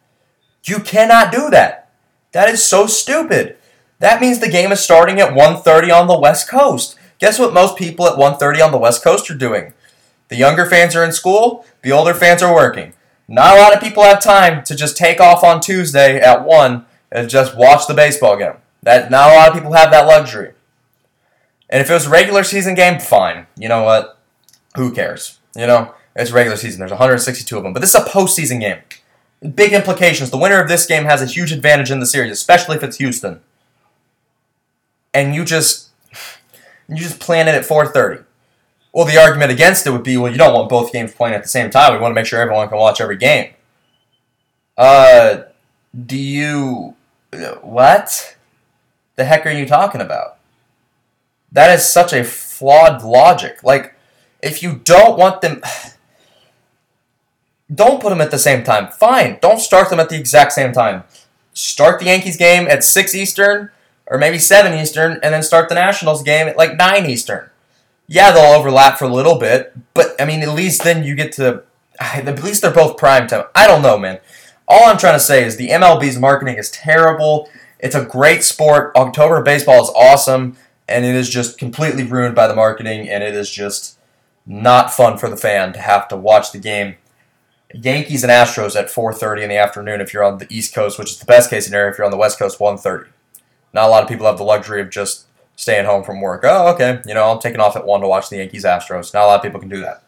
You 0.64 0.78
cannot 0.78 1.32
do 1.32 1.50
that. 1.50 1.90
That 2.32 2.48
is 2.48 2.64
so 2.64 2.86
stupid. 2.86 3.56
That 3.98 4.20
means 4.20 4.38
the 4.38 4.48
game 4.48 4.72
is 4.72 4.80
starting 4.80 5.20
at 5.20 5.34
1:30 5.34 5.90
on 5.90 6.06
the 6.06 6.18
West 6.18 6.48
Coast. 6.48 6.96
Guess 7.18 7.38
what 7.38 7.54
most 7.54 7.76
people 7.76 8.06
at 8.06 8.18
1:30 8.18 8.60
on 8.60 8.72
the 8.72 8.78
West 8.78 9.02
Coast 9.02 9.30
are 9.30 9.34
doing? 9.34 9.72
The 10.28 10.36
younger 10.36 10.66
fans 10.66 10.96
are 10.96 11.04
in 11.04 11.12
school, 11.12 11.64
the 11.82 11.92
older 11.92 12.14
fans 12.14 12.42
are 12.42 12.54
working. 12.54 12.92
Not 13.28 13.56
a 13.56 13.60
lot 13.60 13.74
of 13.74 13.80
people 13.80 14.02
have 14.02 14.22
time 14.22 14.62
to 14.64 14.74
just 14.74 14.96
take 14.96 15.20
off 15.20 15.44
on 15.44 15.60
Tuesday 15.60 16.18
at 16.18 16.44
1 16.44 16.84
and 17.10 17.30
just 17.30 17.56
watch 17.56 17.86
the 17.86 17.94
baseball 17.94 18.36
game. 18.36 18.54
That 18.82 19.10
not 19.10 19.30
a 19.30 19.34
lot 19.34 19.48
of 19.48 19.54
people 19.54 19.72
have 19.72 19.90
that 19.90 20.06
luxury. 20.06 20.52
And 21.70 21.80
if 21.80 21.90
it 21.90 21.94
was 21.94 22.06
a 22.06 22.10
regular 22.10 22.44
season 22.44 22.74
game, 22.74 23.00
fine. 23.00 23.46
You 23.56 23.68
know 23.68 23.82
what? 23.82 24.13
Who 24.76 24.92
cares? 24.92 25.40
You 25.56 25.66
know, 25.66 25.94
it's 26.16 26.32
regular 26.32 26.56
season. 26.56 26.80
There's 26.80 26.90
162 26.90 27.56
of 27.56 27.62
them. 27.62 27.72
But 27.72 27.80
this 27.80 27.94
is 27.94 28.00
a 28.00 28.04
postseason 28.04 28.60
game. 28.60 28.78
Big 29.54 29.72
implications. 29.72 30.30
The 30.30 30.38
winner 30.38 30.60
of 30.60 30.68
this 30.68 30.86
game 30.86 31.04
has 31.04 31.22
a 31.22 31.26
huge 31.26 31.52
advantage 31.52 31.90
in 31.90 32.00
the 32.00 32.06
series, 32.06 32.32
especially 32.32 32.76
if 32.76 32.82
it's 32.82 32.96
Houston. 32.96 33.40
And 35.12 35.34
you 35.34 35.44
just 35.44 35.90
you 36.88 36.96
just 36.96 37.20
plan 37.20 37.46
it 37.48 37.54
at 37.54 37.64
4:30. 37.64 38.24
Well, 38.92 39.04
the 39.04 39.18
argument 39.18 39.50
against 39.50 39.86
it 39.86 39.90
would 39.90 40.04
be, 40.04 40.16
well, 40.16 40.30
you 40.30 40.38
don't 40.38 40.54
want 40.54 40.68
both 40.68 40.92
games 40.92 41.12
playing 41.12 41.34
at 41.34 41.42
the 41.42 41.48
same 41.48 41.68
time. 41.68 41.92
We 41.92 41.98
want 41.98 42.12
to 42.12 42.14
make 42.14 42.26
sure 42.26 42.40
everyone 42.40 42.68
can 42.68 42.78
watch 42.78 43.00
every 43.00 43.16
game. 43.16 43.52
Uh, 44.76 45.42
do 46.06 46.16
you 46.16 46.94
what? 47.62 48.36
The 49.16 49.24
heck 49.24 49.46
are 49.46 49.50
you 49.50 49.66
talking 49.66 50.00
about? 50.00 50.38
That 51.52 51.70
is 51.76 51.84
such 51.84 52.12
a 52.12 52.24
flawed 52.24 53.02
logic. 53.04 53.62
Like, 53.62 53.93
if 54.44 54.62
you 54.62 54.80
don't 54.84 55.18
want 55.18 55.40
them, 55.40 55.62
don't 57.74 58.00
put 58.00 58.10
them 58.10 58.20
at 58.20 58.30
the 58.30 58.38
same 58.38 58.62
time. 58.62 58.88
Fine, 58.88 59.38
don't 59.40 59.58
start 59.58 59.90
them 59.90 60.00
at 60.00 60.08
the 60.08 60.18
exact 60.18 60.52
same 60.52 60.72
time. 60.72 61.04
Start 61.52 62.00
the 62.00 62.06
Yankees 62.06 62.36
game 62.36 62.66
at 62.66 62.84
6 62.84 63.14
Eastern 63.14 63.70
or 64.06 64.18
maybe 64.18 64.38
7 64.38 64.78
Eastern 64.78 65.12
and 65.22 65.32
then 65.32 65.42
start 65.42 65.68
the 65.68 65.74
Nationals 65.74 66.22
game 66.22 66.48
at 66.48 66.56
like 66.56 66.76
9 66.76 67.06
Eastern. 67.06 67.50
Yeah, 68.06 68.32
they'll 68.32 68.58
overlap 68.58 68.98
for 68.98 69.06
a 69.06 69.12
little 69.12 69.38
bit, 69.38 69.74
but 69.94 70.20
I 70.20 70.26
mean, 70.26 70.42
at 70.42 70.50
least 70.50 70.84
then 70.84 71.04
you 71.04 71.14
get 71.14 71.32
to. 71.32 71.62
At 72.00 72.42
least 72.42 72.62
they're 72.62 72.72
both 72.72 72.96
prime 72.96 73.28
time. 73.28 73.44
I 73.54 73.68
don't 73.68 73.80
know, 73.80 73.96
man. 73.96 74.18
All 74.66 74.88
I'm 74.88 74.98
trying 74.98 75.14
to 75.14 75.20
say 75.20 75.44
is 75.44 75.56
the 75.56 75.68
MLB's 75.68 76.18
marketing 76.18 76.56
is 76.56 76.70
terrible. 76.70 77.48
It's 77.78 77.94
a 77.94 78.04
great 78.04 78.42
sport. 78.42 78.94
October 78.96 79.40
baseball 79.42 79.80
is 79.80 79.90
awesome, 79.90 80.56
and 80.88 81.04
it 81.04 81.14
is 81.14 81.30
just 81.30 81.56
completely 81.56 82.02
ruined 82.02 82.34
by 82.34 82.48
the 82.48 82.54
marketing, 82.54 83.08
and 83.08 83.22
it 83.22 83.34
is 83.34 83.48
just 83.48 83.96
not 84.46 84.92
fun 84.92 85.18
for 85.18 85.28
the 85.28 85.36
fan 85.36 85.72
to 85.72 85.80
have 85.80 86.08
to 86.08 86.16
watch 86.16 86.52
the 86.52 86.58
game. 86.58 86.96
Yankees 87.72 88.22
and 88.22 88.30
Astros 88.30 88.76
at 88.76 88.90
4:30 88.90 89.42
in 89.42 89.48
the 89.48 89.56
afternoon 89.56 90.00
if 90.00 90.12
you're 90.12 90.22
on 90.22 90.38
the 90.38 90.46
East 90.48 90.74
Coast, 90.74 90.98
which 90.98 91.10
is 91.10 91.18
the 91.18 91.24
best 91.24 91.50
case 91.50 91.64
scenario 91.64 91.90
if 91.90 91.98
you're 91.98 92.04
on 92.04 92.10
the 92.10 92.16
West 92.16 92.38
Coast 92.38 92.60
1:30. 92.60 93.10
Not 93.72 93.86
a 93.86 93.88
lot 93.88 94.02
of 94.02 94.08
people 94.08 94.26
have 94.26 94.38
the 94.38 94.44
luxury 94.44 94.80
of 94.80 94.90
just 94.90 95.26
staying 95.56 95.86
home 95.86 96.04
from 96.04 96.20
work. 96.20 96.42
Oh, 96.44 96.68
okay, 96.74 97.00
you 97.06 97.14
know, 97.14 97.30
I'm 97.30 97.40
taking 97.40 97.60
off 97.60 97.76
at 97.76 97.86
1 97.86 98.00
to 98.00 98.08
watch 98.08 98.28
the 98.28 98.36
Yankees 98.36 98.64
Astros. 98.64 99.12
Not 99.12 99.24
a 99.24 99.26
lot 99.26 99.36
of 99.36 99.42
people 99.42 99.60
can 99.60 99.68
do 99.68 99.80
that. 99.80 100.02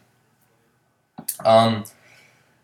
Um, 1.43 1.83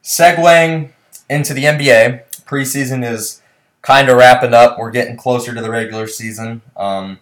segueing 0.04 0.92
into 1.30 1.54
the 1.54 1.66
NBA, 1.66 2.24
preseason 2.46 3.10
is 3.10 3.42
kind 3.82 4.10
of 4.10 4.18
wrapping 4.18 4.54
up. 4.54 4.78
We're 4.78 4.92
getting 4.92 5.18
closer 5.18 5.54
to 5.54 5.62
the 5.62 5.70
regular 5.70 6.08
season. 6.08 6.62
Um, 6.76 7.20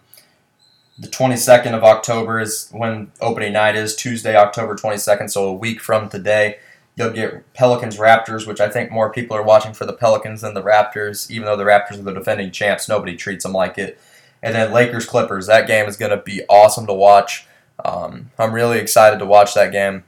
the 0.98 1.08
22nd 1.08 1.74
of 1.74 1.84
October 1.84 2.38
is 2.40 2.68
when 2.70 3.10
opening 3.20 3.52
night 3.52 3.76
is, 3.76 3.96
Tuesday, 3.96 4.36
October 4.36 4.74
22nd, 4.74 5.30
so 5.30 5.48
a 5.48 5.52
week 5.52 5.80
from 5.80 6.08
today. 6.08 6.58
You'll 6.96 7.10
get 7.10 7.50
Pelicans 7.54 7.96
Raptors, 7.96 8.46
which 8.46 8.60
I 8.60 8.68
think 8.68 8.90
more 8.90 9.10
people 9.10 9.34
are 9.34 9.42
watching 9.42 9.72
for 9.72 9.86
the 9.86 9.94
Pelicans 9.94 10.42
than 10.42 10.52
the 10.52 10.62
Raptors, 10.62 11.30
even 11.30 11.46
though 11.46 11.56
the 11.56 11.64
Raptors 11.64 11.98
are 11.98 12.02
the 12.02 12.12
defending 12.12 12.50
champs. 12.50 12.88
Nobody 12.88 13.16
treats 13.16 13.44
them 13.44 13.54
like 13.54 13.78
it. 13.78 13.98
And 14.42 14.54
then 14.54 14.72
Lakers 14.72 15.06
Clippers. 15.06 15.46
That 15.46 15.66
game 15.66 15.86
is 15.88 15.96
going 15.96 16.10
to 16.10 16.18
be 16.18 16.42
awesome 16.50 16.86
to 16.86 16.92
watch. 16.92 17.46
Um, 17.82 18.30
I'm 18.38 18.52
really 18.52 18.78
excited 18.78 19.18
to 19.20 19.26
watch 19.26 19.54
that 19.54 19.72
game. 19.72 20.04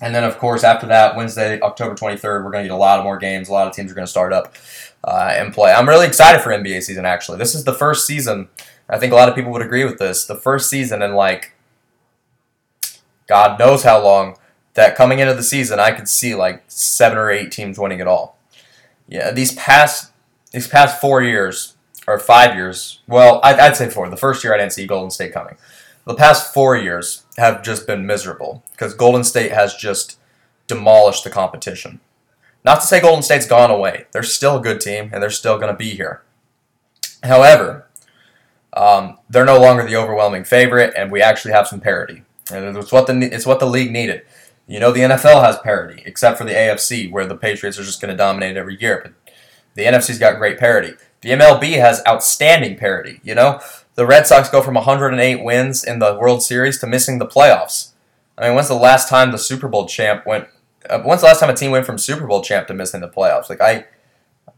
And 0.00 0.14
then, 0.14 0.22
of 0.24 0.38
course, 0.38 0.62
after 0.62 0.86
that, 0.86 1.16
Wednesday, 1.16 1.60
October 1.60 1.94
23rd, 1.94 2.44
we're 2.44 2.50
going 2.50 2.64
to 2.64 2.68
get 2.68 2.74
a 2.74 2.76
lot 2.76 2.98
of 2.98 3.04
more 3.04 3.18
games. 3.18 3.48
A 3.48 3.52
lot 3.52 3.66
of 3.66 3.74
teams 3.74 3.90
are 3.90 3.94
going 3.94 4.06
to 4.06 4.10
start 4.10 4.32
up 4.32 4.54
uh, 5.04 5.32
and 5.34 5.52
play. 5.52 5.72
I'm 5.72 5.88
really 5.88 6.06
excited 6.06 6.42
for 6.42 6.50
NBA 6.50 6.82
season, 6.82 7.04
actually. 7.04 7.38
This 7.38 7.54
is 7.54 7.64
the 7.64 7.74
first 7.74 8.06
season. 8.06 8.48
I 8.92 8.98
think 8.98 9.12
a 9.12 9.16
lot 9.16 9.28
of 9.28 9.34
people 9.34 9.50
would 9.52 9.62
agree 9.62 9.84
with 9.84 9.98
this. 9.98 10.24
The 10.24 10.36
first 10.36 10.70
season 10.70 11.02
in, 11.02 11.14
like, 11.14 11.54
God 13.26 13.58
knows 13.58 13.82
how 13.82 14.02
long, 14.02 14.36
that 14.74 14.96
coming 14.96 15.18
into 15.18 15.34
the 15.34 15.42
season, 15.42 15.80
I 15.80 15.90
could 15.90 16.08
see, 16.08 16.34
like, 16.34 16.62
seven 16.68 17.18
or 17.18 17.30
eight 17.30 17.50
teams 17.50 17.78
winning 17.78 18.00
it 18.00 18.06
all. 18.06 18.38
Yeah, 19.08 19.30
these 19.30 19.54
past 19.54 20.12
these 20.52 20.68
past 20.68 21.00
four 21.00 21.22
years, 21.22 21.76
or 22.06 22.18
five 22.18 22.54
years, 22.54 23.00
well, 23.08 23.40
I'd 23.42 23.76
say 23.76 23.88
four. 23.88 24.08
The 24.10 24.16
first 24.16 24.44
year 24.44 24.54
I 24.54 24.58
didn't 24.58 24.74
see 24.74 24.86
Golden 24.86 25.10
State 25.10 25.32
coming 25.32 25.56
the 26.04 26.14
past 26.14 26.52
four 26.52 26.76
years 26.76 27.24
have 27.36 27.62
just 27.62 27.86
been 27.86 28.06
miserable 28.06 28.62
because 28.72 28.94
Golden 28.94 29.24
State 29.24 29.52
has 29.52 29.74
just 29.74 30.18
demolished 30.66 31.24
the 31.24 31.30
competition. 31.30 32.00
Not 32.64 32.80
to 32.80 32.86
say 32.86 33.00
Golden 33.00 33.22
State's 33.22 33.46
gone 33.46 33.70
away. 33.70 34.06
They're 34.12 34.22
still 34.22 34.58
a 34.58 34.62
good 34.62 34.80
team 34.80 35.10
and 35.12 35.22
they're 35.22 35.30
still 35.30 35.58
going 35.58 35.72
to 35.72 35.76
be 35.76 35.90
here. 35.90 36.22
However, 37.22 37.86
um, 38.74 39.18
they're 39.28 39.44
no 39.44 39.60
longer 39.60 39.86
the 39.86 39.96
overwhelming 39.96 40.44
favorite, 40.44 40.94
and 40.96 41.12
we 41.12 41.20
actually 41.20 41.52
have 41.52 41.68
some 41.68 41.80
parity. 41.80 42.22
And 42.50 42.76
it's 42.76 42.92
what 42.92 43.06
the 43.06 43.18
it's 43.20 43.46
what 43.46 43.60
the 43.60 43.66
league 43.66 43.92
needed. 43.92 44.22
You 44.66 44.80
know, 44.80 44.92
the 44.92 45.00
NFL 45.00 45.42
has 45.42 45.58
parity, 45.58 46.02
except 46.06 46.38
for 46.38 46.44
the 46.44 46.52
AFC, 46.52 47.10
where 47.10 47.26
the 47.26 47.36
Patriots 47.36 47.78
are 47.78 47.84
just 47.84 48.00
going 48.00 48.10
to 48.10 48.16
dominate 48.16 48.56
every 48.56 48.80
year. 48.80 49.00
But 49.02 49.34
the 49.74 49.84
NFC's 49.84 50.18
got 50.18 50.38
great 50.38 50.58
parity. 50.58 50.94
The 51.20 51.30
MLB 51.30 51.78
has 51.78 52.02
outstanding 52.06 52.76
parity. 52.76 53.20
You 53.22 53.34
know, 53.34 53.60
the 53.94 54.06
Red 54.06 54.26
Sox 54.26 54.48
go 54.48 54.62
from 54.62 54.74
108 54.74 55.44
wins 55.44 55.84
in 55.84 55.98
the 55.98 56.14
World 56.14 56.42
Series 56.42 56.78
to 56.80 56.86
missing 56.86 57.18
the 57.18 57.26
playoffs. 57.26 57.90
I 58.38 58.46
mean, 58.46 58.54
when's 58.54 58.68
the 58.68 58.74
last 58.74 59.08
time 59.08 59.30
the 59.30 59.38
Super 59.38 59.68
Bowl 59.68 59.86
champ 59.86 60.26
went? 60.26 60.48
Uh, 60.88 61.00
when's 61.00 61.20
the 61.20 61.28
last 61.28 61.40
time 61.40 61.50
a 61.50 61.54
team 61.54 61.70
went 61.70 61.86
from 61.86 61.98
Super 61.98 62.26
Bowl 62.26 62.42
champ 62.42 62.66
to 62.68 62.74
missing 62.74 63.00
the 63.00 63.08
playoffs? 63.08 63.48
Like 63.48 63.60
I, 63.60 63.86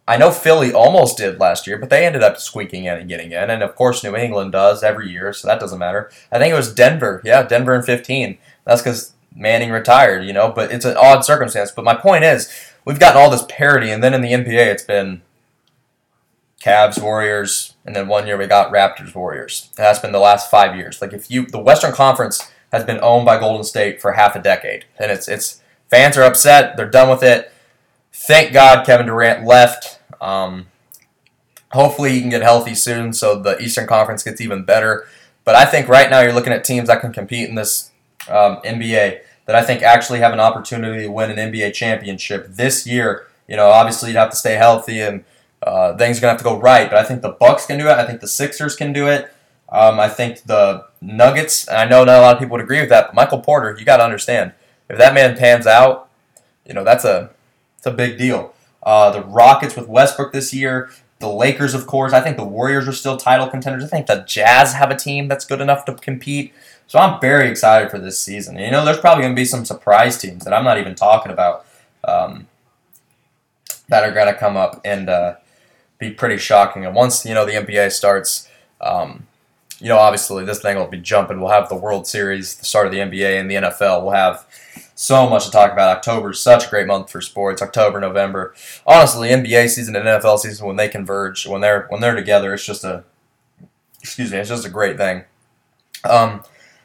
I 0.07 0.19
know 0.19 0.31
Philly 0.31 0.73
almost 0.73 1.17
did 1.17 1.41
last 1.41 1.67
year, 1.67 1.79
but 1.79 1.89
they 1.89 2.05
ended 2.05 2.23
up 2.23 2.39
squeaking 2.39 2.85
in 2.85 2.99
and 2.99 3.09
getting 3.09 3.33
in, 3.33 3.51
and 3.51 3.63
of 3.63 3.75
course 3.75 4.05
New 4.05 4.15
England 4.15 4.53
does 4.53 4.83
every 4.83 5.11
year, 5.11 5.33
so 5.33 5.49
that 5.49 5.61
doesn't 5.61 5.79
matter. 5.79 6.11
I 6.31 6.39
think 6.39 6.53
it 6.53 6.57
was 6.57 6.75
Denver, 6.75 7.23
yeah, 7.25 7.43
Denver 7.43 7.75
in 7.75 7.83
15. 7.83 8.37
That's 8.65 8.83
because 8.83 9.15
Manning 9.35 9.71
retired, 9.71 10.25
you 10.25 10.33
know. 10.33 10.53
But 10.53 10.71
it's 10.71 10.85
an 10.85 10.97
odd 10.97 11.25
circumstance. 11.25 11.71
But 11.71 11.85
my 11.85 11.95
point 11.95 12.25
is, 12.25 12.53
we've 12.85 13.01
gotten 13.01 13.21
all 13.21 13.31
this 13.31 13.47
parity, 13.49 13.91
and 13.91 14.03
then 14.03 14.15
in 14.15 14.21
the 14.21 14.33
NBA, 14.33 14.67
it's 14.67 14.85
been 14.85 15.23
Cavs, 16.63 17.03
Warriors, 17.03 17.75
and 17.85 17.97
then 17.97 18.07
one 18.07 18.27
year 18.27 18.37
we 18.37 18.47
got 18.47 18.73
Raptors, 18.73 19.15
Warriors. 19.15 19.71
And 19.77 19.85
that's 19.85 19.99
been 19.99 20.13
the 20.13 20.19
last 20.19 20.51
five 20.51 20.77
years. 20.77 21.03
Like 21.03 21.13
if 21.13 21.31
you, 21.31 21.47
the 21.47 21.59
Western 21.59 21.93
Conference 21.93 22.53
has 22.73 22.85
been 22.85 23.01
owned 23.03 23.25
by 23.25 23.39
Golden 23.39 23.65
State 23.65 24.01
for 24.01 24.13
half 24.13 24.37
a 24.37 24.43
decade, 24.43 24.85
and 24.99 25.11
it's 25.11 25.29
it's 25.29 25.63
fans 25.89 26.17
are 26.17 26.23
upset. 26.23 26.77
They're 26.77 26.89
done 26.91 27.09
with 27.09 27.23
it. 27.23 27.53
Thank 28.17 28.53
God 28.53 28.87
Kevin 28.87 29.07
Durant 29.07 29.45
left. 29.45 29.99
Um, 30.21 30.69
hopefully 31.73 32.13
he 32.13 32.21
can 32.21 32.31
get 32.31 32.43
healthy 32.43 32.75
soon, 32.77 33.13
so 33.13 33.43
the 33.43 33.61
Eastern 33.61 33.89
Conference 33.89 34.23
gets 34.23 34.41
even 34.41 34.65
better. 34.65 35.09
But 35.45 35.57
I 35.57 35.65
think 35.65 35.89
right 35.89 36.09
now 36.09 36.21
you're 36.21 36.33
looking 36.33 36.53
at 36.53 36.63
teams 36.63 36.87
that 36.87 37.01
can 37.01 37.13
compete 37.13 37.49
in 37.49 37.57
this 37.57 37.91
um, 38.29 38.59
NBA 38.65 39.19
that 39.47 39.57
I 39.57 39.63
think 39.63 39.83
actually 39.83 40.21
have 40.21 40.33
an 40.33 40.39
opportunity 40.39 41.03
to 41.03 41.11
win 41.11 41.33
an 41.33 41.53
NBA 41.53 41.75
championship 41.75 42.47
this 42.49 42.87
year. 42.87 43.27
You 43.49 43.57
know, 43.57 43.67
obviously 43.67 44.11
you'd 44.11 44.17
have 44.17 44.31
to 44.31 44.37
stay 44.37 44.55
healthy 44.55 45.01
and 45.01 45.25
uh, 45.65 45.97
things 45.97 46.17
are 46.17 46.21
gonna 46.21 46.33
have 46.33 46.39
to 46.39 46.45
go 46.45 46.59
right. 46.59 46.89
But 46.89 46.99
I 46.99 47.05
think 47.05 47.21
the 47.21 47.33
Bucks 47.33 47.67
can 47.67 47.79
do 47.79 47.89
it. 47.89 47.99
I 47.99 48.07
think 48.07 48.21
the 48.21 48.29
Sixers 48.29 48.77
can 48.77 48.93
do 48.93 49.09
it. 49.09 49.35
Um, 49.69 49.99
I 49.99 50.09
think 50.09 50.45
the 50.45 50.87
Nuggets. 51.03 51.67
And 51.67 51.77
I 51.77 51.85
know 51.85 52.05
not 52.05 52.19
a 52.19 52.21
lot 52.21 52.35
of 52.35 52.39
people 52.39 52.53
would 52.53 52.65
agree 52.65 52.81
with 52.81 52.91
that, 52.91 53.09
but 53.09 53.15
Michael 53.17 53.41
Porter, 53.41 53.77
you 53.77 53.85
got 53.85 53.97
to 53.97 54.05
understand 54.05 54.53
if 54.89 54.99
that 54.99 55.15
man 55.15 55.37
pans 55.37 55.67
out, 55.67 56.09
you 56.65 56.73
know 56.73 56.85
that's 56.85 57.05
a 57.05 57.31
it's 57.85 57.93
a 57.93 57.95
big 57.95 58.17
deal. 58.17 58.55
Uh, 58.83 59.11
the 59.11 59.23
Rockets 59.23 59.77
with 59.77 59.89
Westbrook 59.89 60.33
this 60.33 60.55
year. 60.55 60.91
The 61.19 61.29
Lakers, 61.29 61.75
of 61.75 61.87
course. 61.87 62.15
I 62.15 62.21
think 62.21 62.39
the 62.39 62.45
Warriors 62.45 62.89
are 62.89 62.93
still 62.93 63.19
title 63.19 63.47
contenders. 63.47 63.85
I 63.85 63.89
think 63.89 64.07
the 64.07 64.25
Jazz 64.27 64.73
have 64.73 64.91
a 64.91 64.97
team 64.97 65.29
that's 65.29 65.45
good 65.45 65.61
enough 65.61 65.85
to 65.85 65.95
compete. 65.95 66.55
So 66.87 66.99
I'm 66.99 67.21
very 67.21 67.49
excited 67.49 67.91
for 67.91 67.99
this 67.99 68.19
season. 68.19 68.59
You 68.59 68.71
know, 68.71 68.85
there's 68.85 68.99
probably 68.99 69.23
going 69.25 69.35
to 69.35 69.41
be 69.41 69.45
some 69.45 69.67
surprise 69.67 70.17
teams 70.17 70.45
that 70.45 70.55
I'm 70.55 70.65
not 70.65 70.79
even 70.79 70.95
talking 70.95 71.31
about 71.31 71.67
um, 72.05 72.47
that 73.89 74.03
are 74.03 74.13
going 74.13 74.33
to 74.33 74.39
come 74.39 74.57
up 74.57 74.81
and 74.83 75.11
uh, 75.11 75.37
be 75.99 76.11
pretty 76.11 76.39
shocking. 76.39 76.87
And 76.87 76.95
once 76.95 77.27
you 77.27 77.35
know 77.35 77.45
the 77.45 77.53
NBA 77.53 77.93
starts, 77.93 78.49
um, 78.81 79.27
you 79.79 79.89
know 79.89 79.99
obviously 79.99 80.45
this 80.45 80.61
thing 80.61 80.77
will 80.77 80.87
be 80.87 81.01
jumping. 81.01 81.39
We'll 81.41 81.51
have 81.51 81.69
the 81.69 81.77
World 81.77 82.07
Series, 82.07 82.57
the 82.57 82.65
start 82.65 82.87
of 82.87 82.93
the 82.93 82.99
NBA 82.99 83.39
and 83.39 83.51
the 83.51 83.57
NFL. 83.57 84.03
We'll 84.03 84.13
have 84.13 84.47
So 84.95 85.29
much 85.29 85.45
to 85.47 85.51
talk 85.51 85.73
about. 85.73 85.97
October 85.97 86.31
is 86.31 86.41
such 86.41 86.67
a 86.67 86.71
great 86.71 86.87
month 86.87 87.11
for 87.11 87.21
sports. 87.21 87.61
October, 87.61 87.99
November. 87.99 88.55
Honestly, 88.87 89.29
NBA 89.29 89.69
season 89.69 89.97
and 89.97 90.07
NFL 90.07 90.39
season 90.39 90.67
when 90.67 90.77
they 90.77 90.89
converge, 90.89 91.47
when 91.47 91.61
they're 91.61 91.87
when 91.89 92.01
they're 92.01 92.15
together, 92.15 92.55
it's 92.55 92.65
just 92.65 92.85
a 92.85 93.05
excuse 94.01 94.31
me, 94.31 94.39
it's 94.39 94.51
just 94.51 94.67
a 94.67 94.71
great 94.71 94.97
thing. 94.97 95.25
Um, 96.09 96.43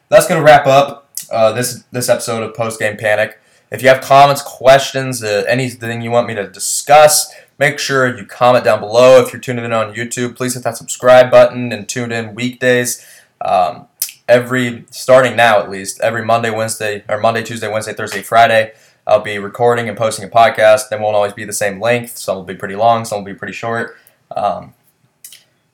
that's 0.08 0.28
gonna 0.28 0.44
wrap 0.44 0.66
up 0.66 1.10
uh, 1.32 1.52
this 1.52 1.84
this 1.92 2.10
episode 2.10 2.44
of 2.44 2.56
Post 2.56 2.80
Game 2.80 2.98
Panic. 2.98 3.40
If 3.72 3.84
you 3.84 3.90
have 3.90 4.02
comments, 4.02 4.42
questions, 4.42 5.24
uh, 5.24 5.44
anything 5.48 6.02
you 6.02 6.10
want 6.10 6.28
me 6.28 6.34
to 6.34 6.50
discuss, 6.50 7.32
make 7.60 7.78
sure 7.78 8.18
you 8.18 8.26
comment 8.26 8.66
down 8.66 8.80
below. 8.80 9.22
If 9.22 9.32
you're 9.32 9.40
tuning 9.40 9.66
in 9.66 9.74
on 9.74 9.94
YouTube, 9.94 10.36
please 10.36 10.56
hit 10.56 10.64
that 10.64 10.78
subscribe 10.78 11.30
button 11.30 11.72
and 11.72 11.88
tune 11.88 12.12
in 12.12 12.34
weekdays. 12.34 13.06
Um, 13.42 13.88
every 14.30 14.86
starting 14.92 15.36
now 15.36 15.60
at 15.60 15.70
least 15.70 16.00
every 16.02 16.24
Monday, 16.24 16.52
Wednesday, 16.52 17.04
or 17.10 17.20
Monday, 17.20 17.44
Tuesday, 17.44 17.68
Wednesday, 17.68 17.94
Thursday, 17.94 18.22
Friday. 18.22 18.74
I'll 19.06 19.22
be 19.22 19.40
recording 19.40 19.90
and 19.90 19.98
posting 19.98 20.24
a 20.24 20.30
podcast. 20.30 20.90
They 20.90 20.98
won't 20.98 21.16
always 21.16 21.34
be 21.34 21.44
the 21.44 21.52
same 21.52 21.82
length. 21.82 22.18
Some 22.18 22.36
will 22.38 22.44
be 22.44 22.56
pretty 22.56 22.76
long. 22.76 23.06
Some 23.06 23.20
will 23.20 23.26
be 23.26 23.34
pretty 23.34 23.54
short. 23.54 23.98
Um, 24.38 24.76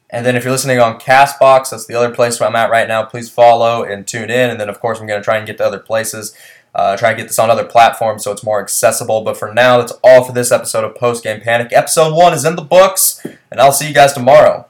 and 0.09 0.25
then 0.25 0.37
if 0.37 0.45
you're 0.45 0.53
listening 0.53 0.79
on 0.79 0.99
Castbox, 0.99 1.71
that's 1.71 1.85
the 1.85 1.95
other 1.95 2.15
place 2.15 2.39
where 2.39 2.47
I'm 2.47 2.55
at 2.55 2.71
right 2.71 2.87
now. 2.87 3.03
Please 3.03 3.29
follow 3.29 3.83
and 3.83 4.07
tune 4.07 4.29
in. 4.29 4.49
And 4.49 4.59
then 4.59 4.69
of 4.69 4.79
course 4.79 5.01
I'm 5.01 5.07
going 5.07 5.19
to 5.19 5.23
try 5.23 5.37
and 5.37 5.45
get 5.45 5.57
to 5.57 5.65
other 5.65 5.79
places. 5.79 6.33
Uh, 6.73 6.95
try 6.95 7.09
and 7.09 7.17
get 7.17 7.27
this 7.27 7.39
on 7.39 7.49
other 7.49 7.65
platforms 7.65 8.23
so 8.23 8.31
it's 8.31 8.43
more 8.43 8.61
accessible. 8.61 9.21
But 9.21 9.37
for 9.37 9.53
now, 9.53 9.79
that's 9.79 9.93
all 10.03 10.23
for 10.23 10.31
this 10.31 10.51
episode 10.51 10.85
of 10.85 10.95
Post 10.95 11.23
Game 11.23 11.41
Panic. 11.41 11.73
Episode 11.73 12.15
one 12.15 12.33
is 12.33 12.45
in 12.45 12.55
the 12.55 12.61
books, 12.61 13.25
and 13.51 13.61
I'll 13.61 13.71
see 13.71 13.87
you 13.87 13.93
guys 13.93 14.13
tomorrow. 14.13 14.67